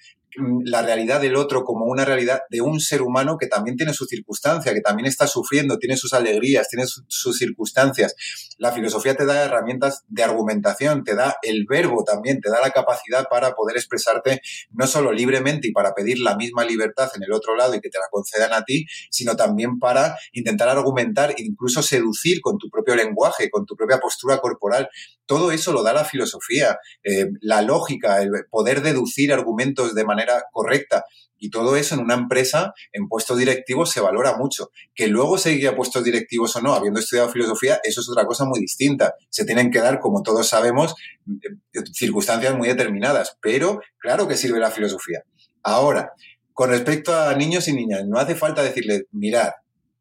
[0.64, 4.06] la realidad del otro como una realidad de un ser humano que también tiene su
[4.06, 8.14] circunstancia, que también está sufriendo, tiene sus alegrías, tiene sus circunstancias.
[8.58, 12.70] La filosofía te da herramientas de argumentación, te da el verbo también, te da la
[12.70, 14.40] capacidad para poder expresarte
[14.70, 17.90] no solo libremente y para pedir la misma libertad en el otro lado y que
[17.90, 22.94] te la concedan a ti, sino también para intentar argumentar, incluso seducir con tu propio
[22.94, 24.88] lenguaje, con tu propia postura corporal.
[25.26, 30.21] Todo eso lo da la filosofía, eh, la lógica, el poder deducir argumentos de manera
[30.52, 31.04] correcta.
[31.38, 34.70] Y todo eso en una empresa, en puestos directivos, se valora mucho.
[34.94, 38.26] Que luego se llegue a puestos directivos o no, habiendo estudiado filosofía, eso es otra
[38.26, 39.14] cosa muy distinta.
[39.28, 40.94] Se tienen que dar, como todos sabemos,
[41.26, 43.36] eh, circunstancias muy determinadas.
[43.42, 45.24] Pero claro que sirve la filosofía.
[45.64, 46.12] Ahora,
[46.52, 49.50] con respecto a niños y niñas, no hace falta decirles, mirad,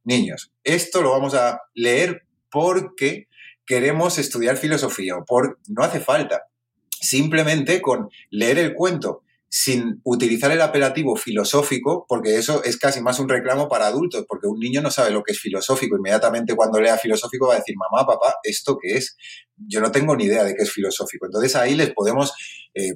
[0.04, 3.28] niños, esto lo vamos a leer porque
[3.66, 6.44] queremos estudiar filosofía o por no hace falta.
[6.90, 13.20] Simplemente con leer el cuento sin utilizar el apelativo filosófico, porque eso es casi más
[13.20, 15.98] un reclamo para adultos, porque un niño no sabe lo que es filosófico.
[15.98, 19.18] Inmediatamente cuando lea filosófico va a decir, mamá, papá, ¿esto qué es?
[19.58, 21.26] Yo no tengo ni idea de qué es filosófico.
[21.26, 22.34] Entonces ahí les podemos...
[22.74, 22.94] Eh,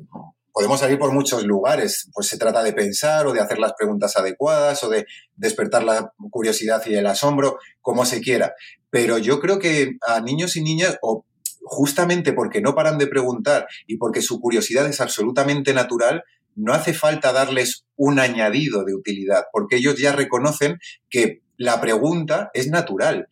[0.53, 4.15] podemos salir por muchos lugares, pues se trata de pensar o de hacer las preguntas
[4.15, 8.53] adecuadas o de despertar la curiosidad y el asombro, como se quiera.
[8.89, 11.25] Pero yo creo que a niños y niñas, o
[11.65, 16.23] justamente porque no paran de preguntar y porque su curiosidad es absolutamente natural,
[16.55, 22.49] no hace falta darles un añadido de utilidad, porque ellos ya reconocen que la pregunta
[22.53, 23.27] es natural.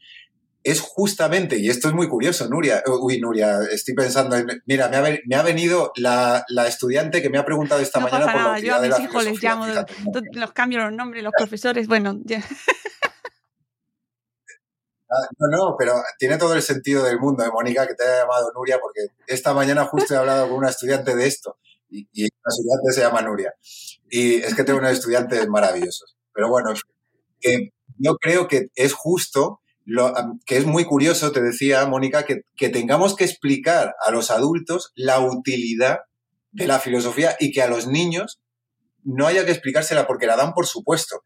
[0.65, 4.95] es justamente, y esto es muy curioso, Nuria, uy, Nuria, estoy pensando, en, mira, me
[4.95, 8.37] ha, me ha venido la, la, estudiante que me ha preguntado esta no mañana pasa
[8.37, 8.53] por nada.
[8.53, 9.65] la Yo a mis de hijos les llamo,
[10.31, 12.41] los cambio los nombres, los profesores, bueno, ya.
[15.13, 18.21] Ah, No, no, pero tiene todo el sentido del mundo, de Mónica, que te haya
[18.21, 21.57] llamado Nuria, porque esta mañana justo he hablado con una estudiante de esto,
[21.93, 23.53] y, y la estudiante se llama Nuria.
[24.09, 26.15] Y es que tengo unos estudiantes maravillosos.
[26.33, 26.73] Pero bueno,
[27.97, 30.13] yo creo que es justo, lo,
[30.45, 34.91] que es muy curioso, te decía Mónica, que, que tengamos que explicar a los adultos
[34.95, 35.99] la utilidad
[36.51, 38.39] de la filosofía y que a los niños
[39.03, 41.23] no haya que explicársela porque la dan por supuesto.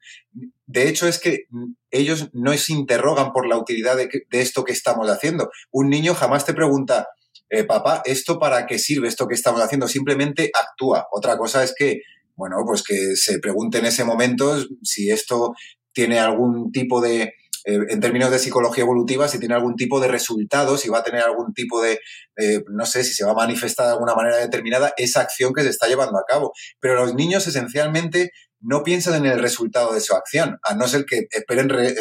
[0.65, 1.45] De hecho, es que
[1.91, 5.49] ellos no se interrogan por la utilidad de esto que estamos haciendo.
[5.71, 7.07] Un niño jamás te pregunta,
[7.49, 9.87] eh, papá, ¿esto para qué sirve esto que estamos haciendo?
[9.87, 11.07] Simplemente actúa.
[11.11, 12.01] Otra cosa es que,
[12.35, 15.53] bueno, pues que se pregunte en ese momento si esto
[15.93, 17.21] tiene algún tipo de,
[17.65, 21.03] eh, en términos de psicología evolutiva, si tiene algún tipo de resultado, si va a
[21.03, 21.99] tener algún tipo de,
[22.37, 25.63] eh, no sé, si se va a manifestar de alguna manera determinada esa acción que
[25.63, 26.51] se está llevando a cabo.
[26.79, 31.05] Pero los niños esencialmente no piensan en el resultado de su acción, a no ser
[31.05, 31.95] que esperen re-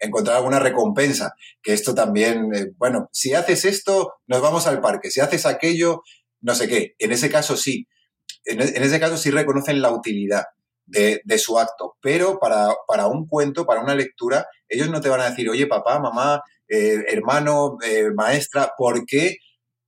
[0.00, 5.10] encontrar alguna recompensa, que esto también, eh, bueno, si haces esto, nos vamos al parque,
[5.10, 6.02] si haces aquello,
[6.40, 7.86] no sé qué, en ese caso sí,
[8.44, 10.44] en, e- ese caso sí reconocen la utilidad
[10.86, 15.08] de, de su acto, pero para, para un cuento, para una lectura, ellos no te
[15.08, 19.36] van a decir, oye, papá, mamá, eh, hermano, eh, maestra, ¿por qué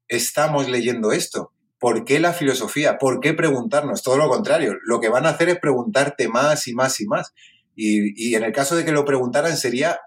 [0.08, 1.52] estamos leyendo esto?
[1.78, 2.98] ¿Por qué la filosofía?
[2.98, 4.02] ¿Por qué preguntarnos?
[4.02, 7.32] Todo lo contrario, lo que van a hacer es preguntarte más y más y más.
[7.74, 9.98] Y, y en el caso de que lo preguntaran sería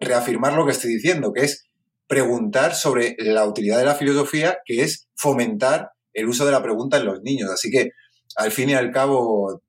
[0.00, 1.64] reafirmar lo que estoy diciendo, que es
[2.06, 6.96] preguntar sobre la utilidad de la filosofía, que es fomentar el uso de la pregunta
[6.96, 7.50] en los niños.
[7.50, 7.90] Así que,
[8.36, 9.60] al fin y al cabo,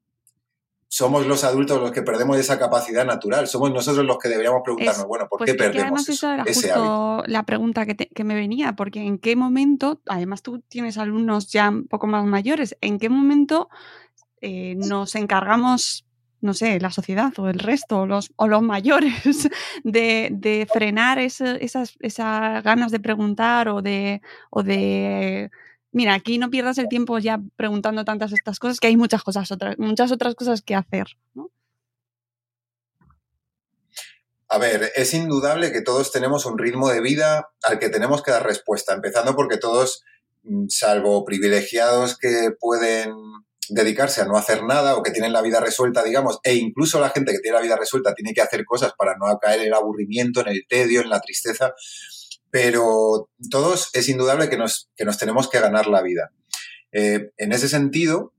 [0.87, 3.47] somos los adultos los que perdemos esa capacidad natural.
[3.47, 6.43] Somos nosotros los que deberíamos preguntarnos, bueno, ¿por Pues qué perdemos además eso, esa era
[6.43, 6.79] ese hábito?
[6.85, 10.97] justo la pregunta que, te- que me venía, porque en qué momento, además tú tienes
[10.97, 13.69] alumnos ya un poco más mayores, ¿en qué momento
[14.41, 16.05] eh, nos encargamos,
[16.41, 19.49] no sé, la sociedad o el resto, o los, o los mayores,
[19.83, 25.51] de, de frenar esas, esas ganas de preguntar o de, o de
[25.91, 29.51] mira, aquí no pierdas el tiempo ya preguntando tantas estas cosas, que hay muchas cosas
[29.51, 31.07] otras, muchas otras cosas que hacer.
[34.51, 38.31] A ver, es indudable que todos tenemos un ritmo de vida al que tenemos que
[38.31, 40.03] dar respuesta, empezando porque todos,
[40.43, 43.13] mm, salvo privilegiados que pueden
[43.69, 47.09] dedicarse a no hacer nada o que tienen la vida resuelta, digamos, e incluso la
[47.09, 49.73] gente que tiene la vida resuelta tiene que hacer cosas para no caer en el
[49.73, 51.73] aburrimiento, en el tedio, en la tristeza,
[52.51, 56.31] pero todos es indudable que nos, que nos tenemos que ganar la vida.
[56.91, 58.33] Eh, en ese sentido,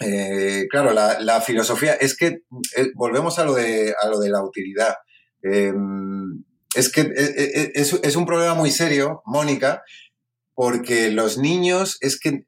[0.00, 2.42] eh, claro, la, la filosofía es que
[2.76, 4.94] eh, volvemos a lo de, a lo de la utilidad.
[6.76, 7.10] Es que
[7.74, 9.82] es, es un problema muy serio, Mónica,
[10.54, 12.44] porque los niños es que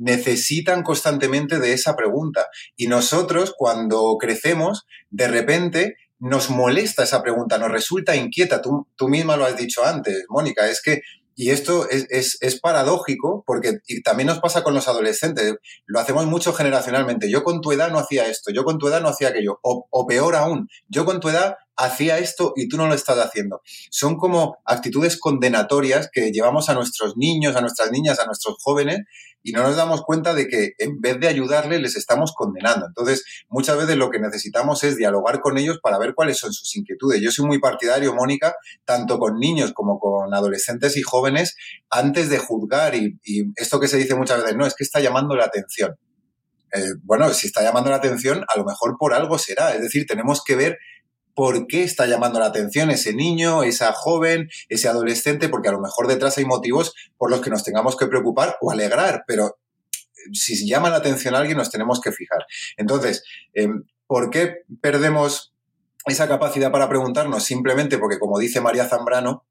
[0.00, 2.46] necesitan constantemente de esa pregunta.
[2.74, 8.60] Y nosotros, cuando crecemos, de repente nos molesta esa pregunta, nos resulta inquieta.
[8.60, 11.02] Tú, tú misma lo has dicho antes, Mónica, es que,
[11.34, 16.00] y esto es, es, es paradójico, porque y también nos pasa con los adolescentes, lo
[16.00, 17.30] hacemos mucho generacionalmente.
[17.30, 19.86] Yo con tu edad no hacía esto, yo con tu edad no hacía aquello, o,
[19.90, 23.62] o peor aún, yo con tu edad hacía esto y tú no lo estás haciendo.
[23.90, 29.00] Son como actitudes condenatorias que llevamos a nuestros niños, a nuestras niñas, a nuestros jóvenes
[29.42, 32.86] y no nos damos cuenta de que en vez de ayudarles les estamos condenando.
[32.86, 36.76] Entonces, muchas veces lo que necesitamos es dialogar con ellos para ver cuáles son sus
[36.76, 37.22] inquietudes.
[37.22, 41.56] Yo soy muy partidario, Mónica, tanto con niños como con adolescentes y jóvenes,
[41.88, 45.00] antes de juzgar y, y esto que se dice muchas veces, no, es que está
[45.00, 45.96] llamando la atención.
[46.72, 49.74] Eh, bueno, si está llamando la atención, a lo mejor por algo será.
[49.74, 50.78] Es decir, tenemos que ver
[51.40, 55.80] por qué está llamando la atención ese niño, esa joven, ese adolescente, porque a lo
[55.80, 59.58] mejor detrás hay motivos por los que nos tengamos que preocupar o alegrar, pero
[60.34, 62.44] si llama la atención a alguien nos tenemos que fijar.
[62.76, 63.24] Entonces,
[63.54, 63.70] eh,
[64.06, 65.54] ¿por qué perdemos
[66.04, 67.42] esa capacidad para preguntarnos?
[67.42, 69.46] Simplemente porque, como dice María Zambrano,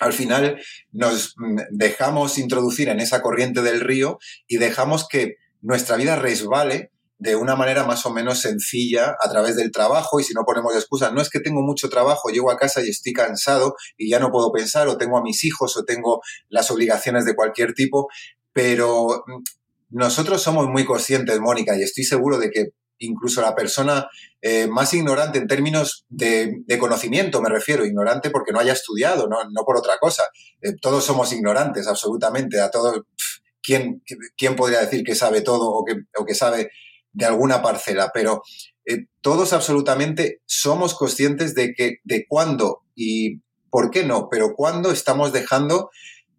[0.00, 1.36] al final nos
[1.70, 7.56] dejamos introducir en esa corriente del río y dejamos que nuestra vida resbale de una
[7.56, 11.20] manera más o menos sencilla a través del trabajo y si no ponemos excusas, no
[11.20, 14.52] es que tengo mucho trabajo, llego a casa y estoy cansado y ya no puedo
[14.52, 18.08] pensar o tengo a mis hijos o tengo las obligaciones de cualquier tipo,
[18.52, 19.24] pero
[19.90, 24.08] nosotros somos muy conscientes, Mónica, y estoy seguro de que incluso la persona
[24.40, 29.28] eh, más ignorante en términos de, de, conocimiento, me refiero, ignorante porque no haya estudiado,
[29.28, 30.24] no, no por otra cosa.
[30.60, 33.02] Eh, todos somos ignorantes, absolutamente, a todos.
[33.62, 34.02] ¿Quién,
[34.36, 36.70] ¿Quién podría decir que sabe todo o que, o que sabe
[37.12, 38.42] de alguna parcela, pero
[38.86, 43.40] eh, todos absolutamente somos conscientes de que de cuándo y
[43.70, 44.28] ¿por qué no?
[44.30, 45.90] Pero ¿cuándo estamos dejando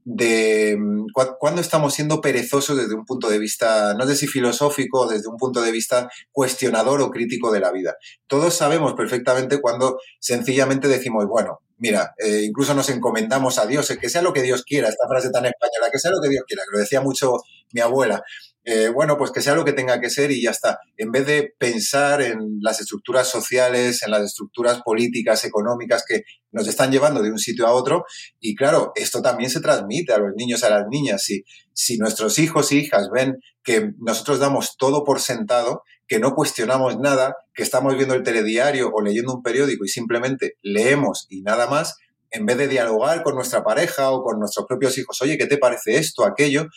[0.05, 1.07] de mm,
[1.39, 5.37] cuándo estamos siendo perezosos desde un punto de vista, no sé si filosófico, desde un
[5.37, 7.95] punto de vista cuestionador o crítico de la vida.
[8.27, 14.09] Todos sabemos perfectamente cuando sencillamente decimos, bueno, mira, eh, incluso nos encomendamos a Dios, que
[14.09, 16.63] sea lo que Dios quiera, esta frase tan española, que sea lo que Dios quiera,
[16.63, 17.33] que lo decía mucho
[17.71, 18.23] mi abuela.
[18.65, 20.79] Eh, bueno, pues que sea lo que tenga que ser y ya está.
[20.97, 26.67] En vez de pensar en las estructuras sociales, en las estructuras políticas, económicas que nos
[26.67, 28.03] están llevando de un sitio a otro.
[28.39, 31.23] Y claro, esto también se transmite a los niños, a las niñas.
[31.23, 31.43] Si,
[31.73, 36.97] si nuestros hijos e hijas ven que nosotros damos todo por sentado, que no cuestionamos
[36.99, 41.67] nada, que estamos viendo el telediario o leyendo un periódico y simplemente leemos y nada
[41.67, 41.97] más,
[42.31, 45.57] en vez de dialogar con nuestra pareja o con nuestros propios hijos, oye, ¿qué te
[45.57, 46.67] parece esto, aquello?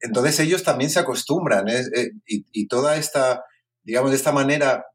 [0.00, 2.10] Entonces ellos también se acostumbran ¿eh?
[2.26, 3.44] Y, toda esta,
[3.82, 4.86] digamos, de esta manera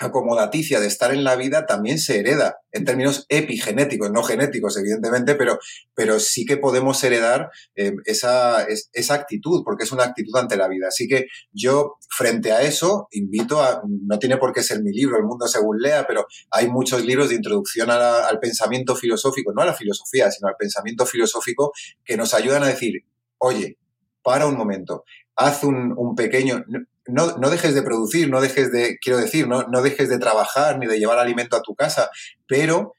[0.00, 5.36] acomodaticia de estar en la vida también se hereda en términos epigenéticos, no genéticos, evidentemente,
[5.36, 5.58] pero,
[5.94, 10.68] pero sí que podemos heredar eh, esa, esa actitud, porque es una actitud ante la
[10.68, 10.88] vida.
[10.88, 15.16] Así que yo, frente a eso, invito a, no tiene por qué ser mi libro,
[15.16, 19.66] El mundo según lea, pero hay muchos libros de introducción al pensamiento filosófico, no a
[19.66, 21.72] la filosofía, sino al pensamiento filosófico,
[22.04, 23.04] que nos ayudan a decir,
[23.38, 23.78] oye,
[24.24, 25.04] para un momento,
[25.36, 26.64] haz un, pequeño,
[27.06, 30.78] no, no, dejes de producir, no dejes de, quiero decir, no, no dejes de trabajar
[30.78, 32.10] ni de llevar alimento a tu casa,
[32.48, 32.94] pero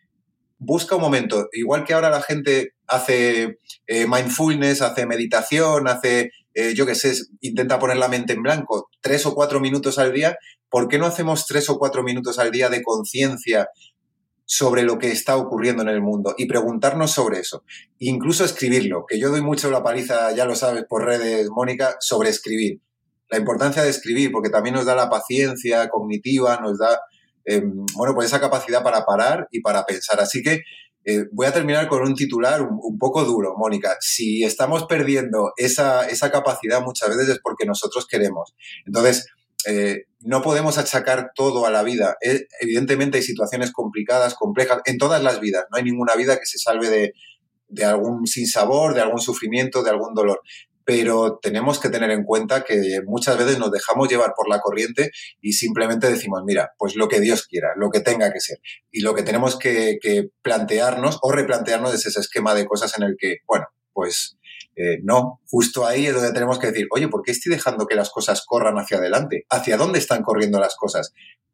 [0.57, 3.57] busca un momento, igual que ahora la gente hace
[3.87, 8.89] eh, mindfulness, hace meditación, hace, eh, yo qué sé, intenta poner la mente en blanco,
[9.01, 10.37] tres o cuatro minutos al día,
[10.69, 13.67] ¿por qué no hacemos tres o cuatro minutos al día de conciencia
[14.45, 17.63] sobre lo que está ocurriendo en el mundo y preguntarnos sobre eso.
[17.99, 22.29] Incluso escribirlo, que yo doy mucho la paliza, ya lo sabes, por redes, Mónica, sobre
[22.29, 22.79] escribir.
[23.29, 26.99] La importancia de escribir, porque también nos da la paciencia cognitiva, nos da,
[27.43, 30.19] em, bueno, pues esa capacidad para parar y para pensar.
[30.19, 30.61] Así que
[31.07, 33.97] eh, voy a terminar con un titular un, poco duro, Mónica.
[33.99, 38.55] Si estamos perdiendo esa, esa capacidad muchas veces es porque nosotros queremos.
[38.85, 39.27] Entonces,
[39.65, 42.17] eh, no podemos achacar todo a la vida.
[42.21, 45.65] Eh, evidentemente hay situaciones complicadas, complejas, en todas las vidas.
[45.71, 47.13] No hay ninguna vida que se salve de,
[47.67, 50.41] de algún sinsabor, de algún sufrimiento, de algún dolor.
[50.83, 55.11] Pero tenemos que tener en cuenta que muchas veces nos dejamos llevar por la corriente
[55.41, 58.59] y simplemente decimos, mira, pues lo que Dios quiera, lo que tenga que ser.
[58.91, 63.03] Y lo que tenemos que, que plantearnos o replantearnos es ese esquema de cosas en
[63.03, 64.37] el que, bueno, pues
[64.75, 67.95] eh, no, justo ahí es donde tenemos que decir, oye, ¿por qué estoy dejando que
[67.95, 69.45] las cosas corran hacia adelante?
[69.49, 71.13] ¿Hacia dónde están corriendo las cosas?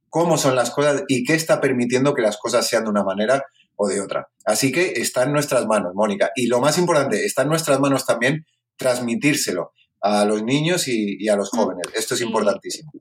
[0.09, 1.03] ¿Cómo son las cosas?
[1.07, 3.43] ¿Y qué está permitiendo que las cosas sean de una manera
[3.75, 4.29] o de otra?
[4.45, 6.31] Así que está en nuestras manos, Mónica.
[6.35, 11.35] Y lo más importante, está en nuestras manos también transmitírselo a los niños y, a
[11.35, 11.57] los mm.
[11.57, 11.87] jóvenes.
[11.95, 12.91] Esto es importantísimo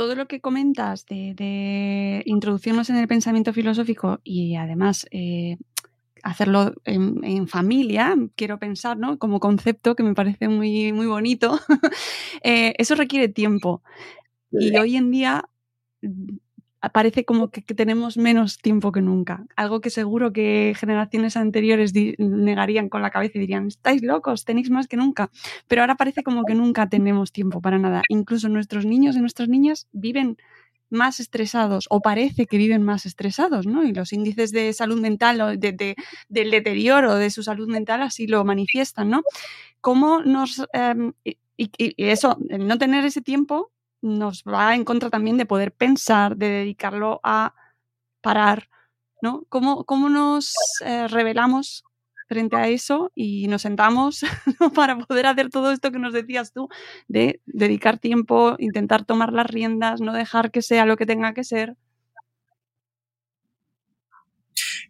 [0.00, 5.58] todo lo que comentas de, introducirnos en el pensamiento filosófico y además eh,
[6.22, 9.18] hacerlo en, familia, quiero pensar, ¿no?
[9.18, 11.58] Como concepto que me parece muy, muy bonito,
[12.42, 13.82] eh, eso requiere tiempo.
[14.50, 15.48] Y hoy en día
[16.02, 16.36] mm,
[16.92, 19.44] parece como que, tenemos menos tiempo que nunca.
[19.56, 24.70] Algo que seguro que generaciones anteriores negarían con la cabeza y dirían, estáis locos, tenéis
[24.70, 25.30] más que nunca.
[25.68, 28.02] Pero ahora parece como que nunca tenemos tiempo para nada.
[28.08, 30.38] Incluso nuestros niños y nuestras niñas viven
[30.90, 33.84] más estresados o parece que viven más estresados, ¿no?
[33.84, 35.96] Y los índices de salud mental o de,
[36.28, 39.22] del deterioro de su salud mental así lo manifiestan, ¿no?
[39.80, 40.62] ¿Cómo nos...
[40.72, 41.12] Em,
[41.56, 46.36] y, eso, el no tener ese tiempo nos va en contra también de poder pensar,
[46.36, 47.54] de dedicarlo a
[48.22, 48.68] parar,
[49.22, 49.44] ¿no?
[49.48, 51.84] ¿Cómo, cómo nos eh, revelamos
[52.30, 54.20] frente a eso y nos sentamos
[54.76, 56.68] para poder hacer todo esto que nos decías tú,
[57.08, 61.42] de dedicar tiempo, intentar tomar las riendas, no dejar que sea lo que tenga que
[61.42, 61.76] ser.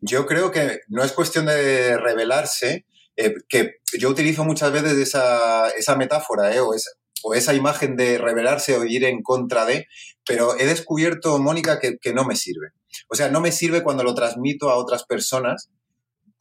[0.02, 2.84] Yo creo que no es cuestión de revelarse,
[3.16, 6.90] eh, que yo utilizo muchas veces esa, esa metáfora eh, o, esa,
[7.22, 9.86] o, esa, imagen de revelarse o ir en contra de,
[10.26, 12.68] pero he descubierto, Mónica, que, que no me sirve.
[13.08, 15.70] O sea, no me sirve cuando lo transmito a otras personas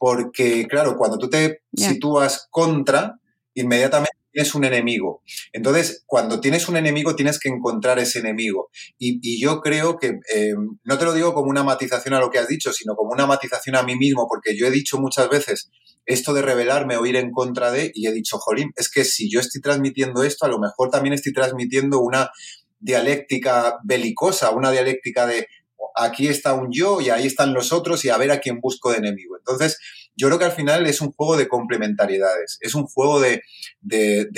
[0.00, 3.20] porque, claro, cuando tú te sitúas contra,
[3.52, 5.22] inmediatamente tienes un enemigo.
[5.52, 8.70] Entonces, cuando tienes un enemigo, tienes que encontrar ese enemigo.
[8.98, 12.38] Y, yo creo que, eh, no te lo digo como una matización a lo que
[12.38, 15.70] has dicho, sino como una matización a mí mismo, porque yo he dicho muchas veces
[16.06, 19.30] esto de rebelarme o ir en contra de, y he dicho, jolín, es que si
[19.30, 22.30] yo estoy transmitiendo esto, a lo mejor también estoy transmitiendo una
[22.78, 25.46] dialéctica belicosa, una dialéctica de
[25.94, 28.90] aquí está un yo y ahí están los otros y a ver a quién busco
[28.90, 29.36] de enemigo.
[29.36, 29.78] Entonces,
[30.16, 33.42] yo creo que al final es un juego de complementariedades, es un juego de,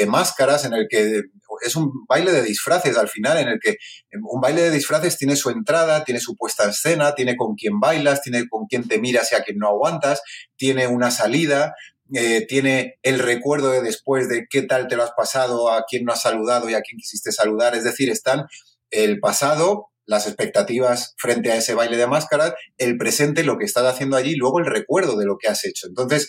[0.07, 1.23] máscaras en el que,
[1.65, 3.77] es un baile de disfraces al final, en el que
[4.23, 7.81] un baile de disfraces tiene su entrada, tiene su puesta en escena, tiene con quién
[7.81, 10.23] bailas, tiene con quién te miras y a quien no aguantas,
[10.57, 11.75] tiene una salida,
[12.15, 16.05] eh, tiene el recuerdo de después de qué tal te lo has pasado, a quién
[16.05, 17.75] no has saludado y a quién quisiste saludar.
[17.75, 18.47] Es decir, están
[18.91, 23.85] el pasado, las expectativas frente a ese baile de máscaras, el presente, lo que estás
[23.85, 25.87] haciendo allí, y luego el recuerdo de lo que has hecho.
[25.87, 26.29] Entonces,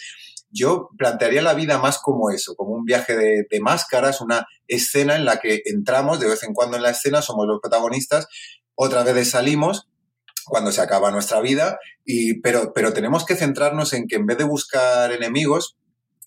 [0.53, 5.25] yo plantearía la vida más como eso, como un viaje de, máscaras, una escena en
[5.25, 8.27] la que entramos de vez en cuando en la escena, somos los protagonistas,
[8.75, 9.87] otra vez salimos
[10.45, 14.37] cuando se acaba nuestra vida, y, pero, pero tenemos que centrarnos en que en vez
[14.37, 15.77] de buscar enemigos,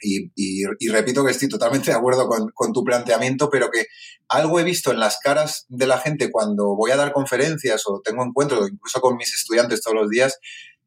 [0.00, 3.86] y, repito que estoy totalmente de acuerdo con, tu planteamiento, pero que
[4.28, 8.00] algo he visto en las caras de la gente cuando voy a dar conferencias o
[8.04, 10.38] tengo encuentros, incluso con mis estudiantes todos los días,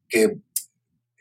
[0.08, 0.38] que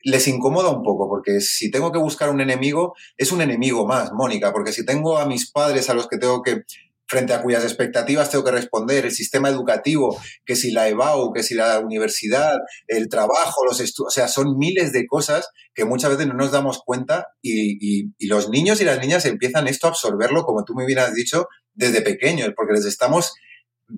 [0.04, 4.12] les incomoda un poco, porque si tengo que buscar un enemigo, es un enemigo más,
[4.14, 6.64] Mónica, porque si tengo a mis padres a los que tengo que
[7.10, 11.42] frente a cuyas expectativas tengo que responder, el sistema educativo, que si la EBAU, que
[11.42, 12.54] si la universidad,
[12.88, 16.52] el trabajo, los estudios, o sea, son miles de cosas que muchas veces no nos
[16.52, 20.86] damos cuenta y, los niños y las niñas empiezan esto a absorberlo, como tú me
[20.86, 23.34] hubieras dicho, desde pequeños, porque les estamos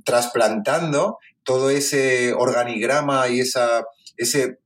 [0.06, 3.84] trasplantando todo ese organigrama y esa,
[4.16, 4.61] ese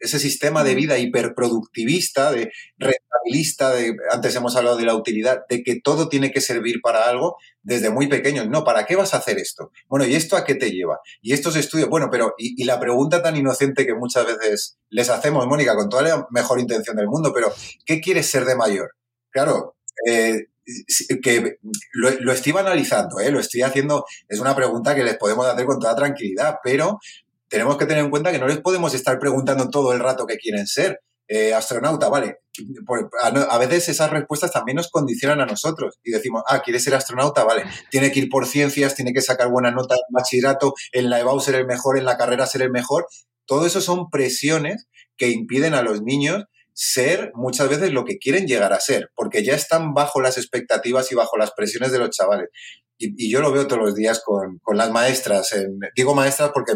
[0.00, 5.62] ese sistema de vida hiperproductivista, de rentabilista, de, antes hemos hablado de la utilidad, de
[5.62, 8.48] que todo tiene que servir para algo desde muy pequeños.
[8.48, 9.70] No, ¿para qué vas a hacer esto?
[9.88, 11.00] Bueno, ¿y esto a qué te lleva?
[11.20, 15.46] Y estos estudios, bueno, pero, y, la pregunta tan inocente que muchas veces les hacemos,
[15.46, 17.52] Mónica, con toda la mejor intención del mundo, pero
[17.84, 18.90] ¿qué quieres ser de mayor?
[19.30, 19.76] Claro,
[20.06, 20.46] eh,
[21.22, 21.58] que
[21.92, 23.30] lo, lo, estoy analizando, ¿eh?
[23.30, 26.98] lo estoy haciendo, es una pregunta que les podemos hacer con toda tranquilidad, pero
[27.48, 30.36] tenemos que tener en cuenta que no les podemos estar preguntando todo el rato qué
[30.36, 31.00] quieren ser.
[31.30, 32.38] Eh, astronauta, vale.
[33.20, 37.44] A veces esas respuestas también nos condicionan a nosotros y decimos, ah, ¿quieres ser astronauta?
[37.44, 41.20] Vale, tiene que ir por ciencias, tiene que sacar buena nota en bachillerato, en la
[41.20, 43.06] EBAU ser el mejor, en la carrera ser el mejor.
[43.44, 44.86] Todo eso son presiones
[45.18, 49.44] que impiden a los niños ser muchas veces lo que quieren llegar a ser, porque
[49.44, 52.48] ya están bajo las expectativas y bajo las presiones de los chavales.
[52.98, 55.54] Y, yo lo veo todos los días con, las maestras.
[55.94, 56.74] digo maestras porque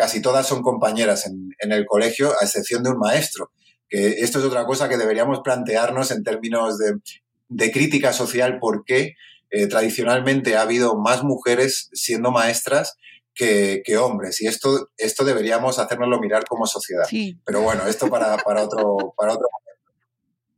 [0.00, 3.52] casi todas son compañeras en, el colegio, a excepción de un maestro.
[3.86, 9.12] Que esto es otra cosa que deberíamos plantearnos en términos de, crítica social, porque
[9.50, 12.96] eh, tradicionalmente ha habido más mujeres siendo maestras
[13.34, 14.40] que, hombres.
[14.40, 17.06] Y esto, esto deberíamos hacérnoslo mirar como sociedad.
[17.44, 19.92] Pero bueno, esto para, otro, para otro momento.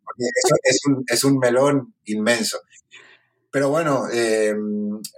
[0.04, 0.24] Porque
[0.70, 2.60] eso es un, melón inmenso.
[3.50, 4.54] Pero bueno, eh,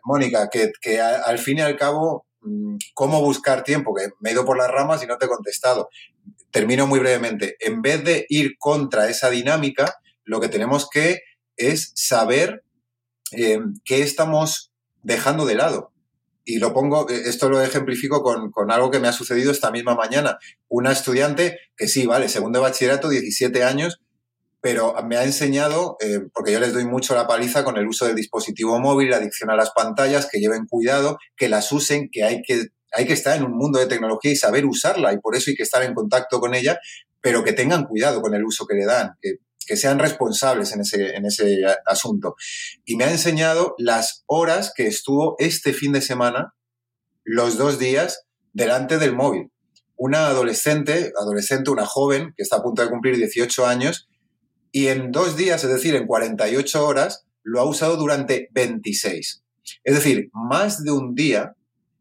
[0.03, 2.25] Mónica, que, que al fin y al cabo
[2.95, 5.89] cómo buscar tiempo, que me he ido por las ramas y no te he contestado.
[6.51, 7.57] Termino muy brevemente.
[7.61, 11.21] En vez de ir contra esa dinámica, lo que tenemos que
[11.57, 12.65] es saber
[13.33, 14.73] eh, qué estamos
[15.03, 15.93] dejando de lado.
[16.45, 19.71] Y lo pongo, eh, esto lo ejemplifico con, con, algo que me ha sucedido esta
[19.71, 20.39] misma mañana.
[20.69, 24.01] Una estudiante que sí, vale, segundo bachillerato, 17 años,
[24.65, 28.07] pero me ha enseñado, eh, porque yo les doy mucho la paliza con el uso
[28.07, 32.25] del dispositivo móvil, la adicción a las pantallas, que lleven cuidado, que las usen, que
[32.25, 35.37] hay que, hay que estar en un mundo de tecnología y saber usarla, y por
[35.37, 36.79] eso hay que estar en contacto con ella,
[37.21, 39.35] pero que tengan cuidado con el uso que le dan, que,
[39.67, 42.35] que sean responsables en ese, en ese asunto.
[42.87, 46.55] Y me ha enseñado las horas que estuvo este fin de semana,
[47.23, 49.51] los dos días, delante del móvil.
[49.97, 54.09] Una adolescente, adolescente, una joven, que está a punto de cumplir 18 años,
[54.75, 59.45] y en dos días, es decir, en 48 horas, lo ha usado durante 26.
[59.85, 61.55] Es decir, más de un día,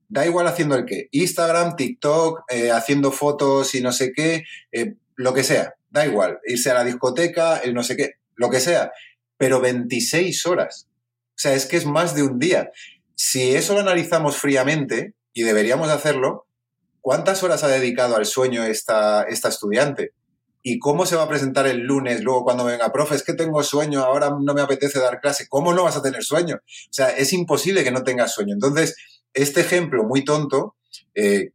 [0.10, 4.96] da igual haciendo el qué, Instagram, TikTok, eh, haciendo fotos y no sé qué, eh,
[5.16, 8.60] lo que sea, da igual, irse a la discoteca, el no sé qué, lo que
[8.60, 8.92] sea,
[9.38, 10.88] pero 26 horas.
[11.28, 12.72] O sea, es que es más de un día.
[13.14, 16.48] Si eso lo analizamos fríamente, y deberíamos hacerlo,
[17.02, 20.14] ¿cuántas horas ha dedicado al sueño esta, esta estudiante?
[20.64, 23.62] ¿Y cómo se va a presentar el lunes luego cuando venga, profe, es que tengo
[23.64, 25.48] sueño, ahora no me apetece dar clase?
[25.50, 26.56] ¿Cómo no vas a tener sueño?
[26.56, 28.54] O sea, es imposible que no tengas sueño.
[28.54, 28.96] Entonces,
[29.34, 30.76] este ejemplo muy tonto,
[31.16, 31.52] eh,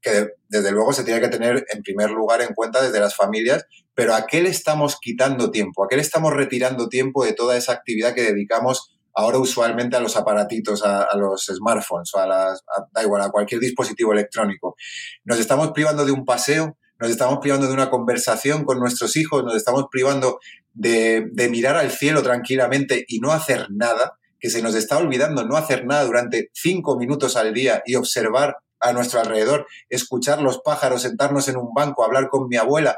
[0.00, 3.66] que desde luego se tiene que tener en primer lugar en cuenta desde las familias,
[3.94, 5.84] pero ¿a qué le estamos quitando tiempo?
[5.84, 10.00] ¿A qué le estamos retirando tiempo de toda esa actividad que dedicamos ahora usualmente a
[10.00, 14.76] los aparatitos, a, los smartphones o a las, da igual, a cualquier dispositivo electrónico?
[15.24, 19.44] Nos estamos privando de un paseo, nos estamos privando de una conversación con nuestros hijos,
[19.44, 20.38] nos estamos privando
[20.72, 25.56] de, mirar al cielo tranquilamente y no hacer nada, que se nos está olvidando no
[25.56, 31.02] hacer nada durante cinco minutos al día y observar a nuestro alrededor, escuchar los pájaros,
[31.02, 32.96] sentarnos en un banco, hablar con mi abuela,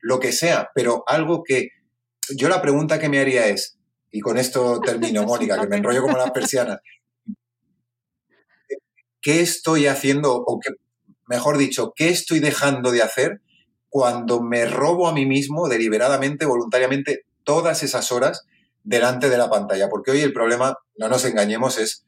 [0.00, 1.68] lo que sea, pero algo que
[2.36, 3.78] yo la pregunta que me haría es,
[4.10, 6.78] y con esto termino, Mónica, que me enrollo como las persianas.
[9.20, 10.70] ¿Qué estoy haciendo, o qué,
[11.26, 13.40] mejor dicho, qué estoy dejando de hacer
[13.88, 18.46] cuando me robo a mí mismo deliberadamente, voluntariamente, todas esas horas
[18.82, 19.88] delante de la pantalla?
[19.88, 22.04] Porque hoy el problema, no nos engañemos, es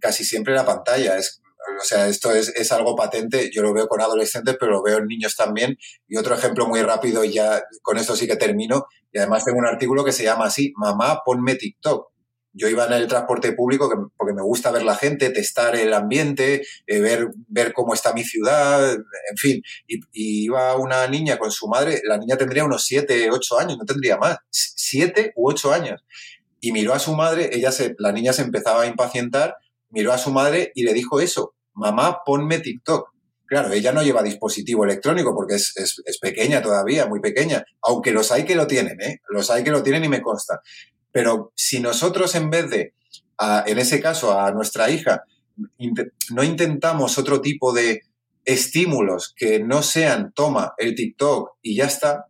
[0.00, 1.16] casi siempre la pantalla.
[1.16, 1.40] Es,
[1.80, 4.98] o sea, esto es, es, algo patente, yo lo veo con adolescentes, pero lo veo
[4.98, 5.76] en niños también.
[6.08, 9.58] Y otro ejemplo muy rápido, y ya con esto sí que termino, y además tengo
[9.58, 12.10] un artículo que se llama así, Mamá, ponme TikTok.
[12.52, 16.66] Yo iba en el transporte público porque me gusta ver la gente, testar el ambiente,
[16.86, 19.62] eh, ver, ver cómo está mi ciudad, en fin.
[19.86, 20.00] Y,
[20.44, 24.16] iba una niña con su madre, la niña tendría unos 7, 8 años, no tendría
[24.16, 26.04] más, 7 u 8 años.
[26.60, 29.56] Y miró a su madre, ella se, la niña se empezaba a impacientar,
[29.90, 33.10] miró a su madre y le dijo eso, mamá, ponme TikTok.
[33.46, 38.10] Claro, ella no lleva dispositivo electrónico porque es, es, es, pequeña todavía, muy pequeña, aunque
[38.10, 39.20] los hay que lo tienen, ¿eh?
[39.30, 40.60] Los hay que lo tienen y me consta.
[41.12, 42.94] Pero si nosotros en vez de,
[43.38, 45.24] a, en ese caso, a nuestra hija,
[46.30, 48.02] no intentamos otro tipo de
[48.44, 52.26] estímulos que no sean, toma el TikTok y ya está,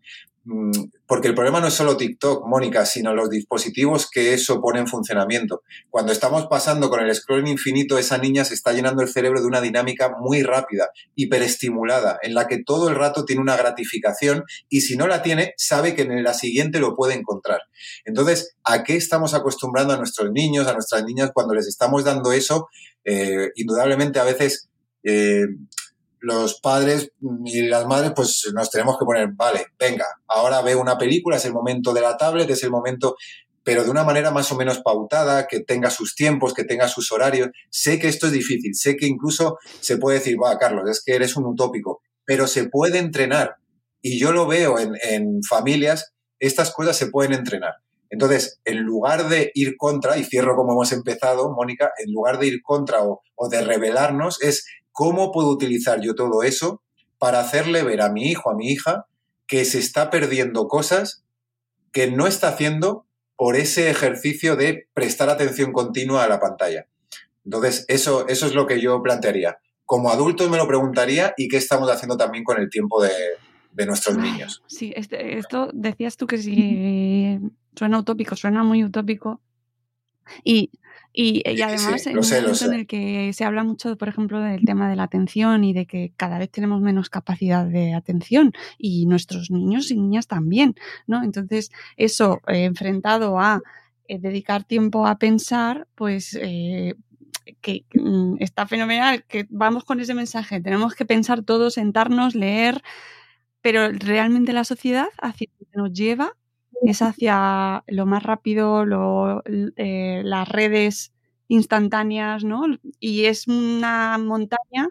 [1.08, 4.86] porque el problema no es solo TikTok, Mónica, sino los dispositivos que eso pone en
[4.86, 5.62] funcionamiento.
[5.88, 9.46] Cuando estamos pasando con el scrolling infinito, esa niña se está llenando el cerebro de
[9.46, 14.82] una dinámica muy rápida, hiperestimulada, en la que todo el rato tiene una gratificación y
[14.82, 17.62] si no la tiene, sabe que en la siguiente lo puede encontrar.
[18.04, 22.32] Entonces, ¿a qué estamos acostumbrando a nuestros niños, a nuestras niñas cuando les estamos dando
[22.32, 22.68] eso?
[23.06, 24.68] Eh, indudablemente a veces
[25.04, 25.46] eh,
[26.20, 27.12] los padres
[27.44, 31.44] y las madres pues nos tenemos que poner, vale, venga, ahora ve una película, es
[31.44, 33.16] el momento de la tablet, es el momento,
[33.62, 37.12] pero de una manera más o menos pautada, que tenga sus tiempos, que tenga sus
[37.12, 37.50] horarios.
[37.70, 41.14] Sé que esto es difícil, sé que incluso se puede decir, va, Carlos, es que
[41.14, 43.56] eres un utópico, pero se puede entrenar.
[44.00, 47.74] Y yo lo veo en, en familias, estas cosas se pueden entrenar.
[48.10, 52.46] Entonces, en lugar de ir contra, y cierro como hemos empezado, Mónica, en lugar de
[52.46, 54.64] ir contra o, o de rebelarnos, es
[54.98, 56.82] ¿Cómo puedo utilizar yo todo eso
[57.20, 59.06] para hacerle ver a mi hijo, a mi hija,
[59.46, 61.22] que se está perdiendo cosas
[61.92, 66.88] que no está haciendo por ese ejercicio de prestar atención continua a la pantalla?
[67.44, 69.58] Entonces, eso, eso es lo que yo plantearía.
[69.84, 73.12] Como adultos me lo preguntaría y qué estamos haciendo también con el tiempo de,
[73.70, 74.64] de nuestros niños.
[74.66, 77.38] Sí, este, esto decías tú que si
[77.76, 79.40] suena utópico, suena muy utópico.
[80.42, 80.72] Y
[81.20, 84.08] y, y además, sí, en un sé, momento en el que se habla mucho, por
[84.08, 87.92] ejemplo, del tema de la atención y de que cada vez tenemos menos capacidad de
[87.92, 90.76] atención y nuestros niños y niñas también,
[91.08, 91.24] ¿no?
[91.24, 93.60] Entonces, eso eh, enfrentado a
[94.06, 96.94] eh, dedicar tiempo a pensar, pues eh,
[97.62, 102.80] que mm, está fenomenal, que vamos con ese mensaje, tenemos que pensar todos, sentarnos, leer,
[103.60, 106.37] pero realmente la sociedad hacia nos lleva
[106.82, 109.42] es hacia lo más rápido, lo,
[109.76, 111.12] eh, las redes
[111.48, 112.64] instantáneas, ¿no?
[113.00, 114.90] Y es una montaña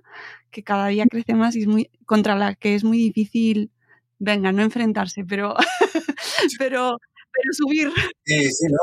[0.52, 3.72] que cada día crece más y es muy contra la que es muy difícil,
[4.20, 5.56] venga, no enfrentarse, pero,
[6.60, 6.98] pero,
[7.32, 7.92] pero subir.
[8.26, 8.80] Sí, sí, no,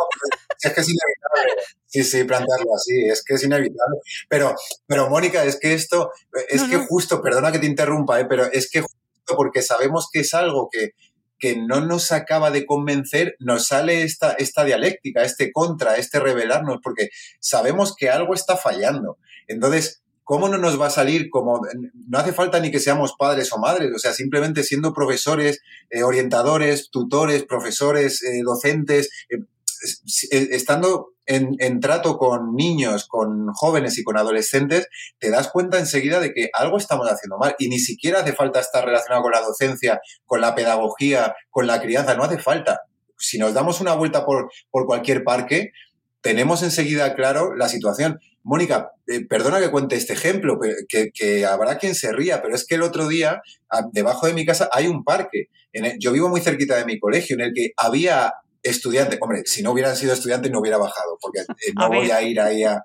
[0.63, 1.63] es que es inevitable.
[1.87, 3.99] Sí, sí, plantearlo así, es que es inevitable.
[4.29, 4.55] Pero,
[4.87, 6.11] pero Mónica, es que esto,
[6.49, 6.87] es no, que no.
[6.87, 8.27] justo, perdona que te interrumpa, ¿eh?
[8.29, 10.91] pero es que justo porque sabemos que es algo que,
[11.45, 16.79] que no nos acaba de convencer, nos sale esta, esta dialéctica, este contra, este revelarnos,
[16.83, 19.19] porque sabemos que algo está fallando.
[19.47, 21.61] Entonces, ¿cómo no nos va a salir como,
[22.09, 26.03] no hace falta ni que seamos padres o madres, o sea, simplemente siendo profesores, eh,
[26.03, 29.41] orientadores, tutores, profesores, eh, docentes, eh,
[30.31, 36.21] estando en, en, trato con niños, con jóvenes y con adolescentes, te das cuenta enseguida
[36.21, 39.41] de que algo estamos haciendo mal y ni siquiera hace falta estar relacionado con la
[39.41, 42.83] docencia, con la pedagogía, con la crianza, no hace falta.
[43.19, 45.73] Si nos damos una vuelta por, por cualquier parque,
[46.25, 48.19] tenemos enseguida claro la situación.
[48.43, 50.59] Mónica, eh, perdona que cuente este ejemplo,
[50.89, 53.43] que, que, habrá quien se ría, pero es que el otro día,
[53.93, 55.49] debajo de mi casa, hay un parque.
[55.73, 58.33] El, yo vivo muy cerquita de mi colegio, en el que había
[58.65, 62.11] estudiante, hombre, si no hubieran sido estudiantes no hubiera bajado, porque eh, no a voy
[62.11, 62.83] a ir ahí a...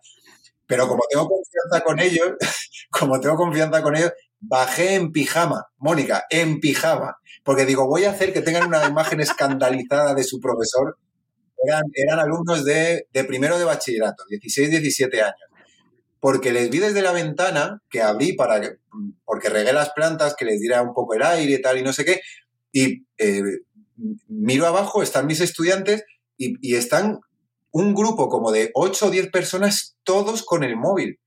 [0.68, 2.34] Pero como tengo confianza con ellos,
[2.92, 8.12] como tengo confianza con ellos, bajé en pijama, Mónica, en pijama, porque digo, voy a
[8.12, 10.98] hacer que tengan una imagen escandalizada de su profesor.
[11.66, 15.36] Eran, eran alumnos de, de primero de bachillerato, 16, 17 años.
[16.20, 18.76] Porque les vi desde la ventana, que abrí para que,
[19.26, 21.94] porque regué las plantas, que les diera un poco el aire y tal, y no
[21.94, 22.22] sé qué,
[22.72, 23.42] y eh,
[24.28, 26.04] miro abajo, están mis estudiantes
[26.38, 27.20] y, están
[27.72, 31.20] un grupo como de 8 o 10 personas, todos con el móvil.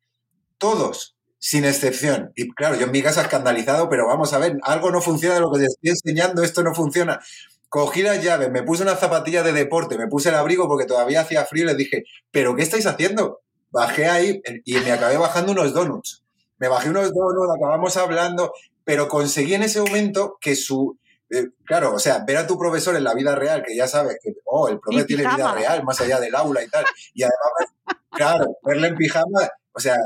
[0.58, 2.32] Todos, sin excepción.
[2.34, 5.40] Y claro, yo en mi casa escandalizado, pero vamos a ver, algo no funciona de
[5.40, 7.20] lo que les estoy enseñando, esto no funciona.
[7.68, 11.22] cogí las llaves, me puse una zapatilla de deporte, me puse el abrigo porque todavía
[11.22, 13.40] hacía frío y les dije, ¿pero qué estáis haciendo?
[13.70, 16.22] Bajé ahí y me acabé bajando unos donuts.
[16.58, 18.52] Me bajé unos donuts, acabamos hablando,
[18.84, 20.98] pero conseguí en ese momento que su...
[21.32, 24.18] eh, claro, o sea, ver a tu profesor en la vida real, que ya sabes
[24.22, 26.84] que, oh, el profe En tiene vida real, más allá del aula y tal.
[27.14, 29.96] Y además, claro, verle en pijama, o sea,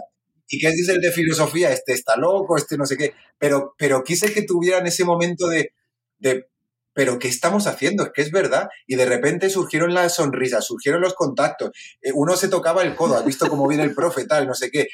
[0.49, 1.73] ¿y qué dice el de filosofía?
[1.73, 3.15] Este está loco, este no sé qué.
[3.39, 5.73] Pero, pero quise que tuvieran ese momento de,
[6.19, 6.47] de,
[6.93, 8.05] pero ¿qué estamos haciendo?
[8.05, 8.69] Es que es verdad.
[8.87, 11.73] Y de repente surgieron las sonrisas, surgieron los contactos.
[12.03, 14.71] Eh, uno se tocaba el codo, has visto cómo viene el profe, tal, no sé
[14.71, 14.87] qué.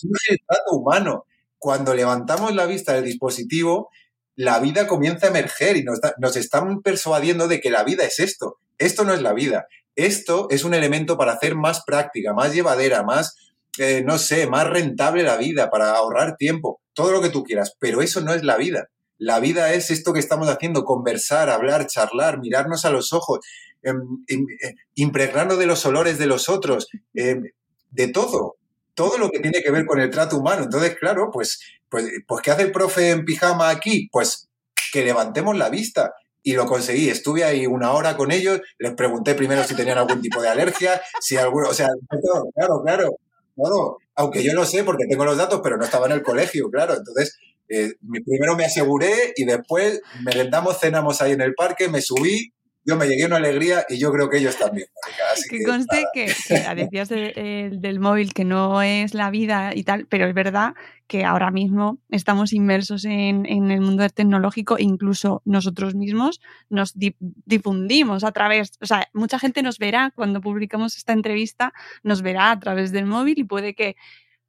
[0.00, 1.26] Surge el trato humano.
[1.58, 3.90] Cuando levantamos la vista del dispositivo,
[4.36, 8.58] la vida comienza a emerger y nos, están persuadiendo de que la vida es esto.
[8.78, 9.66] Esto no es la vida.
[9.94, 13.36] Esto es un elemento para hacer más práctica, más llevadera, más,
[13.78, 17.76] eh, no sé, más rentable la vida, para ahorrar tiempo, todo lo que tú quieras.
[17.78, 18.88] Pero eso no es la vida.
[19.18, 23.38] La vida es esto que estamos haciendo, conversar, hablar, charlar, mirarnos a los ojos,
[23.82, 27.42] em, eh, impregnarnos de los olores de los otros, em,
[27.90, 28.56] de todo,
[28.94, 30.64] todo lo que tiene que ver con el trato humano.
[30.64, 31.60] Entonces, claro, pues,
[31.94, 34.08] pues, pues ¿qué hace el profe en pijama aquí?
[34.10, 34.48] Pues
[34.92, 36.12] que levantemos la vista.
[36.42, 37.08] Y lo conseguí.
[37.08, 41.00] Estuve ahí una hora con ellos, les pregunté primero si tenían algún tipo de alergia,
[41.20, 43.16] si alguno, o sea, todo, claro, claro,
[43.56, 43.98] todo.
[44.16, 46.94] Aunque yo lo sé porque tengo los datos, pero no estaba en el colegio, claro.
[46.94, 47.38] Entonces,
[47.68, 47.92] eh,
[48.26, 52.52] primero me aseguré y después merendamos, cenamos ahí en el parque, me subí,
[52.84, 54.88] yo me llegué una alegría y yo creo que ellos también.
[55.32, 59.30] Así que que, conste que, que decías de- el- del móvil que no es la
[59.30, 60.74] vida y tal, pero es verdad
[61.06, 67.16] que ahora mismo estamos inmersos en, en el mundo tecnológico, incluso nosotros mismos nos di-
[67.20, 71.72] difundimos a través, o sea, mucha gente nos verá cuando publicamos esta entrevista,
[72.02, 73.96] nos verá a través del móvil y puede que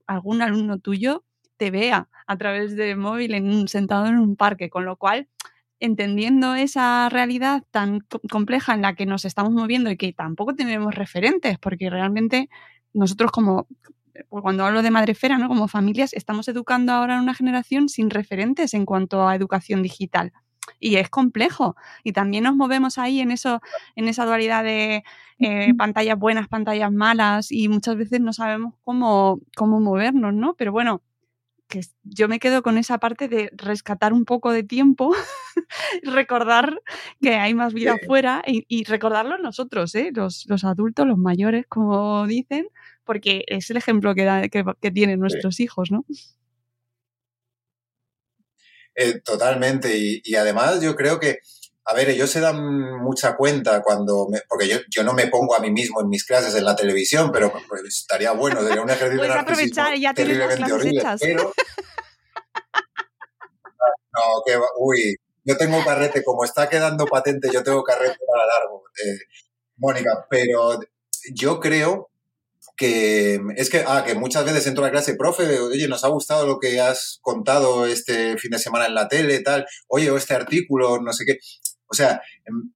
[0.07, 1.23] algún alumno tuyo
[1.57, 5.27] te vea a través del móvil en sentado en un parque, con lo cual
[5.79, 10.55] entendiendo esa realidad tan co- compleja en la que nos estamos moviendo y que tampoco
[10.55, 12.49] tenemos referentes, porque realmente
[12.93, 13.67] nosotros como,
[14.29, 15.47] pues cuando hablo de madrefera, ¿no?
[15.47, 20.31] como familias, estamos educando ahora a una generación sin referentes en cuanto a educación digital.
[20.79, 21.75] Y es complejo.
[22.03, 23.61] Y también nos movemos ahí en eso,
[23.95, 25.03] en esa dualidad de
[25.39, 30.55] eh, pantallas buenas, pantallas malas, y muchas veces no sabemos cómo, cómo movernos, ¿no?
[30.55, 31.01] Pero bueno,
[31.67, 35.13] que yo me quedo con esa parte de rescatar un poco de tiempo,
[36.03, 36.81] recordar
[37.21, 37.99] que hay más vida Sí.
[38.03, 40.11] afuera y, y recordarlo nosotros, ¿eh?
[40.13, 42.67] los, los adultos, los mayores, como dicen,
[43.03, 46.05] porque es el ejemplo que, da- que, que tienen nuestros hijos, ¿no?
[48.95, 49.97] Eh, totalmente.
[49.97, 51.39] Y, y además yo creo que,
[51.87, 52.57] a ver, ellos se dan
[53.03, 56.25] mucha cuenta cuando, me- porque yo, yo no me pongo a mí mismo en mis
[56.25, 60.15] clases en la televisión, pero pues, estaría bueno, sería un ejercicio de aprovechar ya las
[60.15, 61.19] terriblemente horrible, hechas.
[61.21, 61.53] pero...
[64.13, 68.83] No, que uy, yo tengo carrete, como está quedando patente, yo tengo carrete para largo,
[69.05, 69.19] eh,
[69.77, 70.79] Mónica, pero
[71.33, 72.09] yo creo
[72.77, 76.07] que es que, ah, que muchas veces entro a la clase, profe, oye, nos ha
[76.09, 80.17] gustado lo que has contado este fin de semana en la tele, tal, oye, o
[80.17, 81.37] este artículo, no sé qué.
[81.87, 82.71] O sea, em,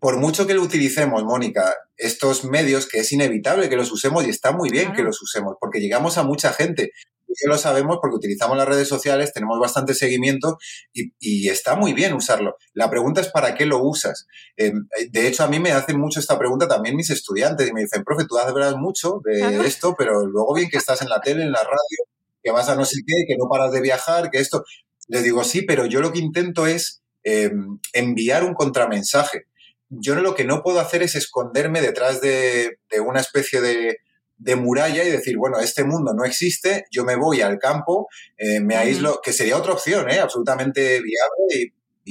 [0.00, 4.30] por mucho que lo utilicemos, Mónica, estos medios, que es inevitable que los usemos y
[4.30, 4.96] está muy bien Claro.
[4.96, 6.92] que los usemos, porque llegamos a mucha gente.
[7.28, 10.56] Y lo sabemos porque utilizamos las redes sociales, tenemos bastante seguimiento
[10.94, 12.56] y, y está muy bien usarlo.
[12.72, 14.26] La pregunta es para qué lo usas.
[14.56, 14.72] Eh,
[15.10, 18.04] de hecho, a mí me hacen mucho esta pregunta también mis estudiantes y me dicen,
[18.04, 19.62] profe, tú hablas mucho de Claro.
[19.64, 22.04] esto, pero luego bien que estás en la tele, en la radio,
[22.42, 24.64] que vas a no sé qué, que no paras de viajar, que esto.
[25.08, 27.50] Les digo, sí, pero yo lo que intento es eh,
[27.92, 29.46] enviar un contramensaje.
[29.88, 33.98] Yo lo que no puedo hacer es esconderme detrás de, de una especie de,
[34.38, 38.60] de muralla y decir, bueno, este mundo no existe, yo me voy al campo, eh,
[38.60, 40.18] me aíslo, que sería otra opción, ¿eh?
[40.20, 41.62] absolutamente viable y,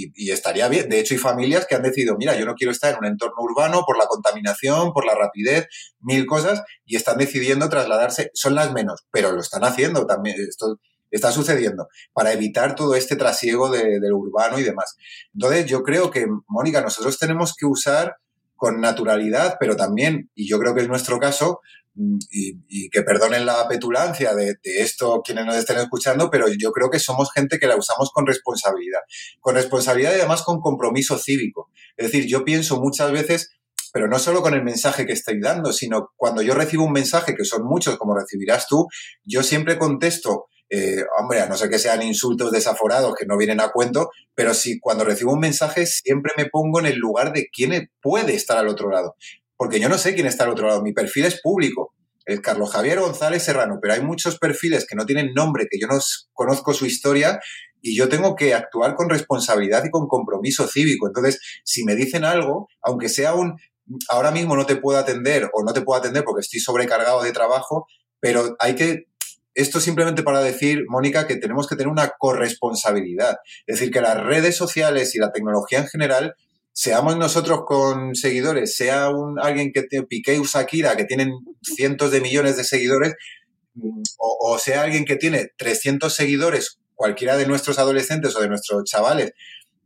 [0.06, 0.90] y- y estaría bien.
[0.90, 3.36] De hecho, hay familias que han decidido, mira, yo no quiero estar en un entorno
[3.40, 5.68] urbano por la contaminación, por la rapidez,
[6.02, 8.32] mil cosas, y están decidiendo trasladarse.
[8.34, 10.36] Son las menos, pero lo están haciendo también.
[10.50, 10.80] Esto
[11.16, 14.96] está sucediendo para evitar todo este trasiego de, del urbano y demás.
[15.34, 18.18] Entonces, yo creo que, Mónica, nosotros tenemos que usar
[18.56, 21.60] con naturalidad, pero también, y yo creo que es nuestro caso,
[21.96, 26.90] mm, y, que perdonen la petulancia de esto quienes nos estén escuchando, pero yo creo
[26.90, 29.02] que somos gente que la usamos con responsabilidad.
[29.40, 31.70] Con responsabilidad y además con compromiso cívico.
[31.98, 33.52] Es decir, yo pienso muchas veces,
[33.96, 37.34] pero no solo con el mensaje que estoy dando, sino cuando yo recibo un mensaje,
[37.34, 38.88] que son muchos como recibirás tú,
[39.24, 43.62] yo siempre contesto, eh, hombre, a no ser que sean insultos desaforados que no vienen
[43.62, 47.48] a cuento, pero sí, cuando recibo un mensaje siempre me pongo en el lugar de
[47.50, 49.16] quién puede estar al otro lado.
[49.56, 51.94] Porque yo no sé quién está al otro lado, mi perfil es público.
[52.26, 55.88] es Carlos Javier González Serrano, pero hay muchos perfiles que no tienen nombre, que yo
[55.88, 55.98] no
[56.34, 57.40] conozco su historia
[57.82, 61.08] y yo tengo que actuar con responsabilidad y con compromiso cívico.
[61.08, 63.56] Entonces, si me dicen algo, aunque sea un,
[64.10, 67.32] ahora mismo no te puedo atender o no te puedo atender porque estoy sobrecargado de
[67.32, 67.88] trabajo,
[68.20, 69.06] pero hay que
[69.56, 73.38] esto simplemente para decir, Mónica, que tenemos que tener una corresponsabilidad.
[73.66, 76.36] Es decir, que las redes sociales y la tecnología en general,
[76.74, 81.32] seamos nosotros con seguidores, sea un, alguien que te Piqué o Shakira, que tienen
[81.64, 83.16] cientos de millones de seguidores,
[84.18, 89.32] o, sea alguien que tiene 300 seguidores, cualquiera de nuestros adolescentes o de nuestros chavales,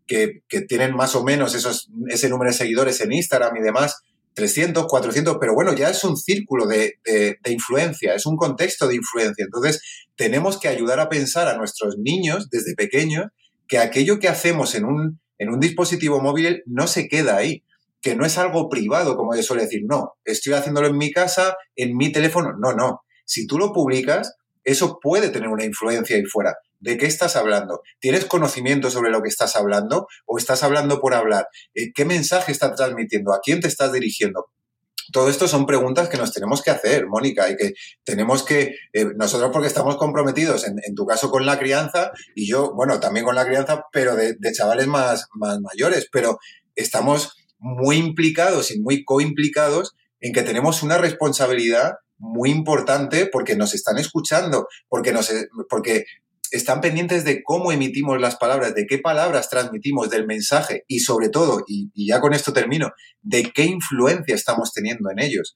[0.08, 4.02] que, que tienen más o menos esos, ese número de seguidores en Instagram y demás,
[4.40, 7.00] 300, 400, pero bueno, ya es un círculo de,
[7.46, 9.44] influencia, es un contexto de influencia.
[9.44, 9.82] Entonces,
[10.16, 13.28] tenemos que ayudar a pensar a nuestros niños desde pequeños
[13.68, 17.64] que aquello que hacemos en un, en un dispositivo móvil no se queda ahí,
[18.02, 21.58] que no es algo privado, como yo suele decir, no, estoy haciéndolo en mi casa,
[21.76, 23.02] en mi teléfono, no, no.
[23.26, 26.56] Si tú lo publicas, eso puede tener una influencia ahí fuera.
[26.80, 27.82] ¿De qué estás hablando?
[28.00, 31.48] ¿Tienes conocimiento sobre lo que estás hablando o estás hablando por hablar?
[31.74, 33.34] Eh, ¿Qué mensaje estás transmitiendo?
[33.34, 34.50] ¿A quién te estás dirigiendo?
[35.12, 37.74] Todo esto son preguntas que nos tenemos que hacer, Mónica, y que
[38.04, 42.74] tenemos que, eh, nosotros porque estamos comprometidos, en, tu caso con la crianza, y yo,
[42.76, 46.38] bueno, también con la crianza, pero de, chavales más, más mayores, pero
[46.76, 53.74] estamos muy implicados y muy coimplicados en que tenemos una responsabilidad muy importante porque nos
[53.74, 55.32] están escuchando, porque, nos,
[55.70, 56.06] porque
[56.52, 61.30] están pendientes de cómo emitimos las palabras, de qué palabras transmitimos, del mensaje y sobre
[61.30, 62.92] todo, y, ya con esto termino,
[63.22, 65.56] de qué influencia estamos teniendo en ellos.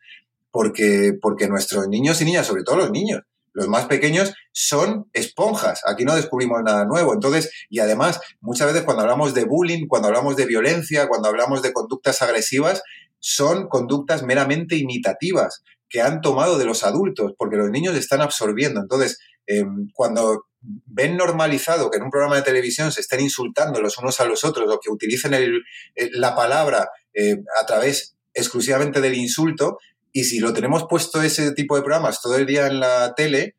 [0.51, 3.21] Porque, porque nuestros niños y niñas, sobre todo los niños,
[3.53, 5.81] los más pequeños, son esponjas.
[5.87, 7.13] Aquí no descubrimos nada nuevo.
[7.13, 11.61] Entonces, y además, muchas veces cuando hablamos de bullying, cuando hablamos de violencia, cuando hablamos
[11.61, 12.83] de conductas agresivas,
[13.19, 18.81] son conductas meramente imitativas que han tomado de los adultos, porque los niños están absorbiendo.
[18.81, 23.97] Entonces, em, cuando ven normalizado que en un programa de televisión se estén insultando los
[23.97, 25.34] unos a los otros o que utilicen
[26.14, 29.78] la palabra eh, a través exclusivamente del insulto,
[30.11, 33.55] y si lo tenemos puesto ese tipo de programas todo el día en la tele,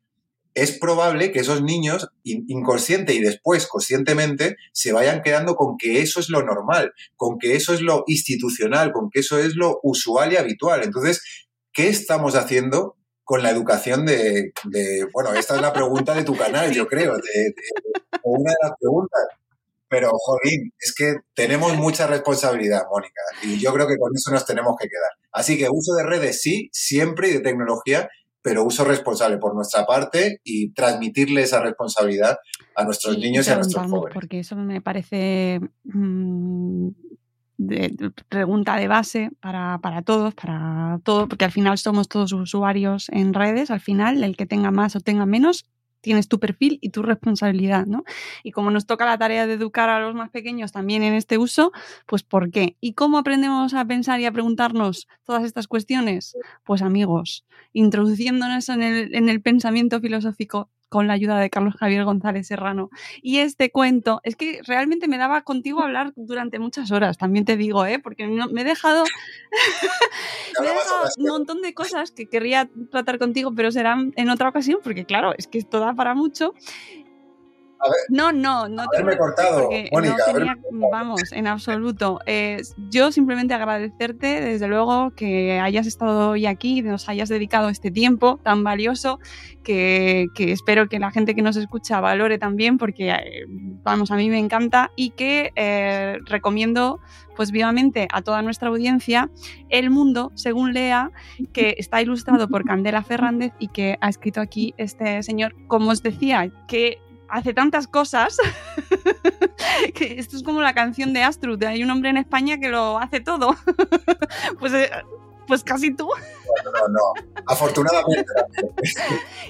[0.53, 6.21] es probable que esos niños, inconsciente y después conscientemente, se vayan quedando con que eso
[6.21, 10.31] es lo normal, con que eso es lo institucional, con que eso es lo usual
[10.31, 10.81] y habitual.
[10.83, 11.21] Entonces,
[11.73, 12.95] ¿qué estamos haciendo
[13.25, 14.53] con la educación de,
[15.11, 17.55] bueno, esta es la pregunta de tu canal, yo creo, de,
[18.23, 19.21] una de las preguntas.
[19.87, 24.45] Pero, Jolín, es que tenemos mucha responsabilidad, Mónica, y yo creo que con eso nos
[24.45, 25.09] tenemos que quedar.
[25.31, 28.09] Así que uso de redes sí, siempre y de tecnología,
[28.41, 32.37] pero uso responsable por nuestra parte y transmitirle esa responsabilidad
[32.75, 34.13] a nuestros niños y a nuestros jóvenes.
[34.13, 36.89] Porque eso me parece mm,
[37.57, 43.09] de, pregunta de base para, para, todos, para todo, porque al final somos todos usuarios
[43.09, 45.65] en redes, al final el que tenga más o tenga menos,
[46.01, 48.03] tienes tu perfil y tu responsabilidad, ¿no?
[48.43, 51.39] Y como nos toca la tarea de educar a los más pequeños también en este
[51.39, 51.71] uso,
[52.05, 52.77] pues ¿por qué?
[52.79, 56.37] ¿Y cómo aprendemos a pensar y a preguntarnos todas estas cuestiones?
[56.63, 57.43] Pues amigos,
[57.73, 62.89] introduciéndonos en el, en el pensamiento filosófico con la ayuda de Carlos Javier González Serrano.
[63.21, 67.57] Y este cuento, es que realmente me daba contigo hablar durante muchas horas, también te
[67.57, 67.99] digo, ¿eh?
[67.99, 69.03] porque me he dejado,
[71.17, 75.33] un montón de cosas que querría tratar contigo, pero serán en otra ocasión, porque claro,
[75.37, 76.53] es que esto da para mucho.
[78.09, 80.57] No, no, no te he cortado, Mónica.
[80.91, 82.19] vamos, en absoluto.
[82.25, 87.91] Eh, yo simplemente agradecerte, desde luego, que hayas estado hoy aquí, nos hayas dedicado este
[87.91, 89.19] tiempo tan valioso
[89.63, 93.45] que, espero que la gente que nos escucha valore también, porque, eh,
[93.83, 96.99] vamos, a mí me encanta y que eh, recomiendo
[97.35, 99.29] pues vivamente a toda nuestra audiencia
[99.69, 101.11] El Mundo, según Lea,
[101.53, 106.01] que está ilustrado por Candela Fernández y que ha escrito aquí este señor, como os
[106.01, 106.99] decía, que
[107.29, 108.37] hace tantas cosas
[109.93, 112.99] que esto es como la canción de Astrud, hay un hombre en España que lo
[112.99, 113.55] hace todo.
[114.59, 114.89] pues eh,
[115.47, 116.07] pues casi tú.
[116.65, 118.31] No, no, afortunadamente.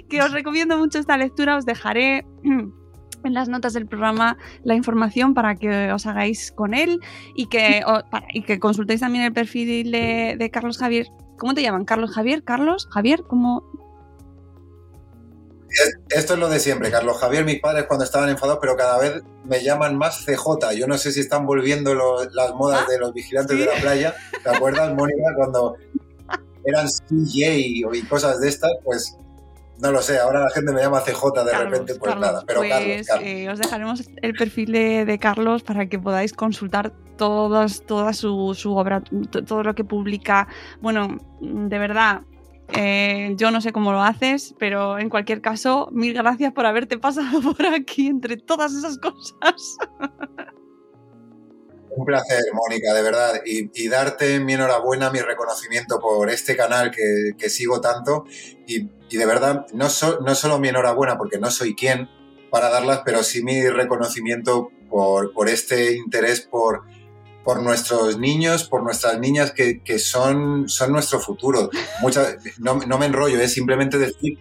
[0.10, 5.34] que os recomiendo mucho esta lectura, os dejaré en las notas del programa la información
[5.34, 7.00] para que os hagáis con él
[7.36, 7.84] y que,
[8.34, 11.08] y que consultéis también el perfil de, de, Carlos Javier.
[11.38, 11.86] ¿Cómo te llaman?
[11.86, 12.44] ¿Carlos Javier?
[12.44, 12.88] ¿Carlos?
[12.92, 13.24] ¿Javier?
[13.28, 13.64] ¿Cómo,
[16.10, 19.24] esto es lo de siempre, Carlos Javier, mis padres cuando estaban enfadados, pero cada vez
[19.44, 20.74] me llaman más CJ.
[20.76, 24.16] Yo no sé si están volviendo las modas ah, de los vigilantes de la playa.
[24.44, 25.76] ¿Te acuerdas, Mónica, cuando
[26.64, 28.72] eran CJ y cosas de estas?
[28.84, 29.18] Pues
[29.80, 32.44] no lo sé, ahora la gente me llama CJ de repente, pues nada.
[32.48, 32.72] Pero pues,
[33.08, 38.54] Carlos, eh, os dejaremos el perfil de, Carlos para que podáis consultar todas, toda su,
[38.56, 39.04] su obra,
[39.46, 40.48] todo lo que publica.
[40.82, 42.22] Bueno, de verdad,
[42.74, 46.98] Eh, yo no sé cómo lo haces, pero en cualquier caso, mil gracias por haberte
[46.98, 49.78] pasado por aquí entre todas esas cosas.
[51.96, 53.42] Un placer, Mónica, de verdad.
[53.46, 58.26] Y, darte mi enhorabuena, mi reconocimiento por este canal que, sigo tanto.
[58.68, 62.10] Y, de verdad, no, solo mi enhorabuena porque no soy quien
[62.52, 66.84] para darlas, pero sí mi reconocimiento por, por este interés por,
[67.46, 71.70] por nuestros niños, por nuestras niñas que, que son, son nuestro futuro.
[72.02, 74.40] Muchas, no, no, me enrollo, es simplemente decir,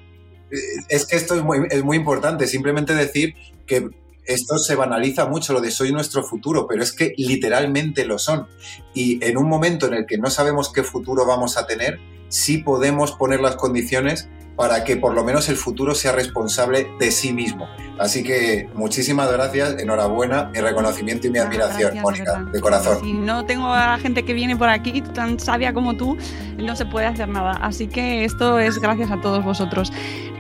[0.89, 3.35] es que esto es muy, es muy importante, simplemente decir
[3.67, 3.91] que
[4.25, 8.49] esto se banaliza mucho, lo de soy nuestro futuro, pero es que literalmente lo son.
[8.95, 12.59] Y en un momento en el que no sabemos qué futuro vamos a tener, sí
[12.59, 17.33] podemos poner las condiciones para que por lo menos el futuro sea responsable de sí
[17.33, 17.67] mismo.
[17.99, 22.99] Así que muchísimas gracias, enhorabuena, mi reconocimiento y mi admiración, Mónica, de, corazón.
[23.01, 26.17] Si no tengo a la gente que viene por aquí tan sabia como tú,
[26.59, 27.53] no se puede hacer nada.
[27.63, 29.93] Así que esto es gracias a todos vosotros.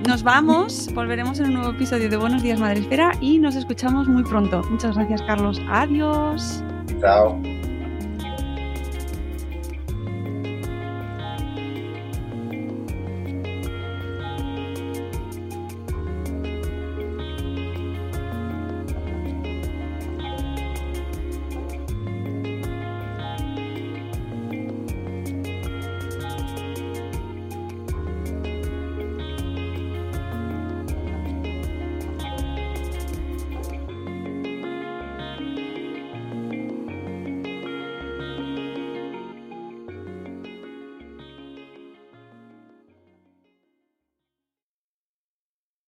[0.07, 4.09] Nos vamos, volveremos en un nuevo episodio de Buenos Días Madre Esfera y nos escuchamos
[4.09, 4.63] muy pronto.
[4.71, 5.61] Muchas gracias, Carlos.
[5.69, 6.63] Adiós.
[7.01, 7.41] Chao.